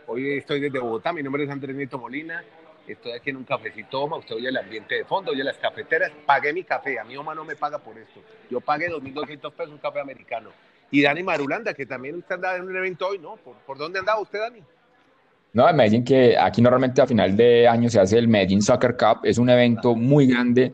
Hoy 0.07 0.37
estoy 0.37 0.59
desde 0.59 0.79
Bogotá, 0.79 1.11
mi 1.11 1.21
nombre 1.21 1.43
es 1.43 1.49
Andrés 1.49 1.75
Nieto 1.75 1.97
Molina, 1.97 2.43
estoy 2.87 3.11
aquí 3.11 3.29
en 3.29 3.37
un 3.37 3.43
cafecito, 3.43 4.05
usted 4.05 4.35
oye 4.35 4.47
el 4.47 4.57
ambiente 4.57 4.95
de 4.95 5.03
fondo, 5.03 5.31
oye 5.31 5.43
las 5.43 5.57
cafeteras, 5.57 6.11
pagué 6.25 6.53
mi 6.53 6.63
café, 6.63 6.97
a 6.97 7.03
mi 7.03 7.17
mamá 7.17 7.35
no 7.35 7.43
me 7.43 7.55
paga 7.55 7.77
por 7.77 7.97
esto, 7.97 8.21
yo 8.49 8.61
pagué 8.61 8.89
2.200 8.89 9.51
pesos 9.51 9.73
un 9.73 9.79
café 9.79 9.99
americano. 9.99 10.49
Y 10.89 11.01
Dani 11.01 11.21
Marulanda, 11.21 11.73
que 11.73 11.85
también 11.85 12.15
usted 12.15 12.35
andaba 12.35 12.55
en 12.55 12.63
un 12.63 12.77
evento 12.77 13.07
hoy, 13.07 13.19
¿no? 13.19 13.35
¿Por, 13.35 13.57
por 13.57 13.77
dónde 13.77 13.99
andaba 13.99 14.21
usted, 14.21 14.39
Dani? 14.39 14.63
No, 15.51 15.67
en 15.67 15.75
Medellín, 15.75 16.05
que 16.05 16.37
aquí 16.37 16.61
normalmente 16.61 17.01
a 17.01 17.07
final 17.07 17.35
de 17.35 17.67
año 17.67 17.89
se 17.89 17.99
hace 17.99 18.17
el 18.17 18.27
Medellín 18.27 18.61
Soccer 18.61 18.95
Cup, 18.95 19.21
es 19.23 19.37
un 19.37 19.49
evento 19.49 19.95
muy 19.95 20.27
grande 20.27 20.73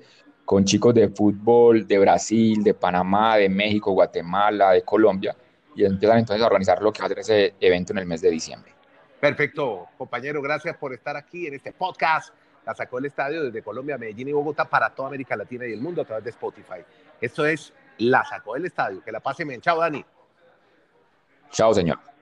con 0.54 0.66
chicos 0.66 0.94
de 0.94 1.10
fútbol 1.10 1.88
de 1.88 1.98
Brasil, 1.98 2.64
de 2.64 2.76
Panamá, 2.76 3.38
de 3.38 3.50
México, 3.50 3.92
Guatemala, 3.92 4.70
de 4.70 4.84
Colombia, 4.84 5.36
y 5.74 5.84
empiezan 5.84 6.20
entonces 6.20 6.44
a 6.44 6.46
organizar 6.46 6.80
lo 6.80 6.94
que 6.94 7.00
va 7.00 7.08
a 7.08 7.10
ser 7.10 7.18
ese 7.18 7.56
evento 7.60 7.92
en 7.92 7.98
el 7.98 8.06
mes 8.06 8.22
de 8.22 8.30
diciembre. 8.30 8.72
Perfecto, 9.20 9.88
compañero, 9.98 10.44
gracias 10.44 10.78
por 10.78 10.94
estar 10.94 11.18
aquí 11.18 11.48
en 11.48 11.56
este 11.56 11.72
podcast. 11.72 12.36
La 12.68 12.76
sacó 12.76 13.00
el 13.00 13.06
estadio 13.06 13.46
desde 13.46 13.64
Colombia, 13.64 13.98
Medellín 13.98 14.28
y 14.28 14.32
Bogotá 14.32 14.66
para 14.66 14.92
toda 14.92 15.08
América 15.08 15.36
Latina 15.36 15.66
y 15.66 15.74
el 15.74 15.82
mundo 15.82 16.04
a 16.04 16.06
través 16.06 16.24
de 16.24 16.30
Spotify. 16.30 16.86
Esto 17.20 17.48
es 17.48 17.74
La 17.98 18.24
sacó 18.24 18.56
el 18.56 18.66
estadio. 18.66 19.04
Que 19.04 19.12
la 19.12 19.22
pase 19.22 19.44
bien. 19.46 19.60
Chao, 19.60 19.80
Dani. 19.80 20.06
Chao, 21.50 21.74
señor. 21.74 22.13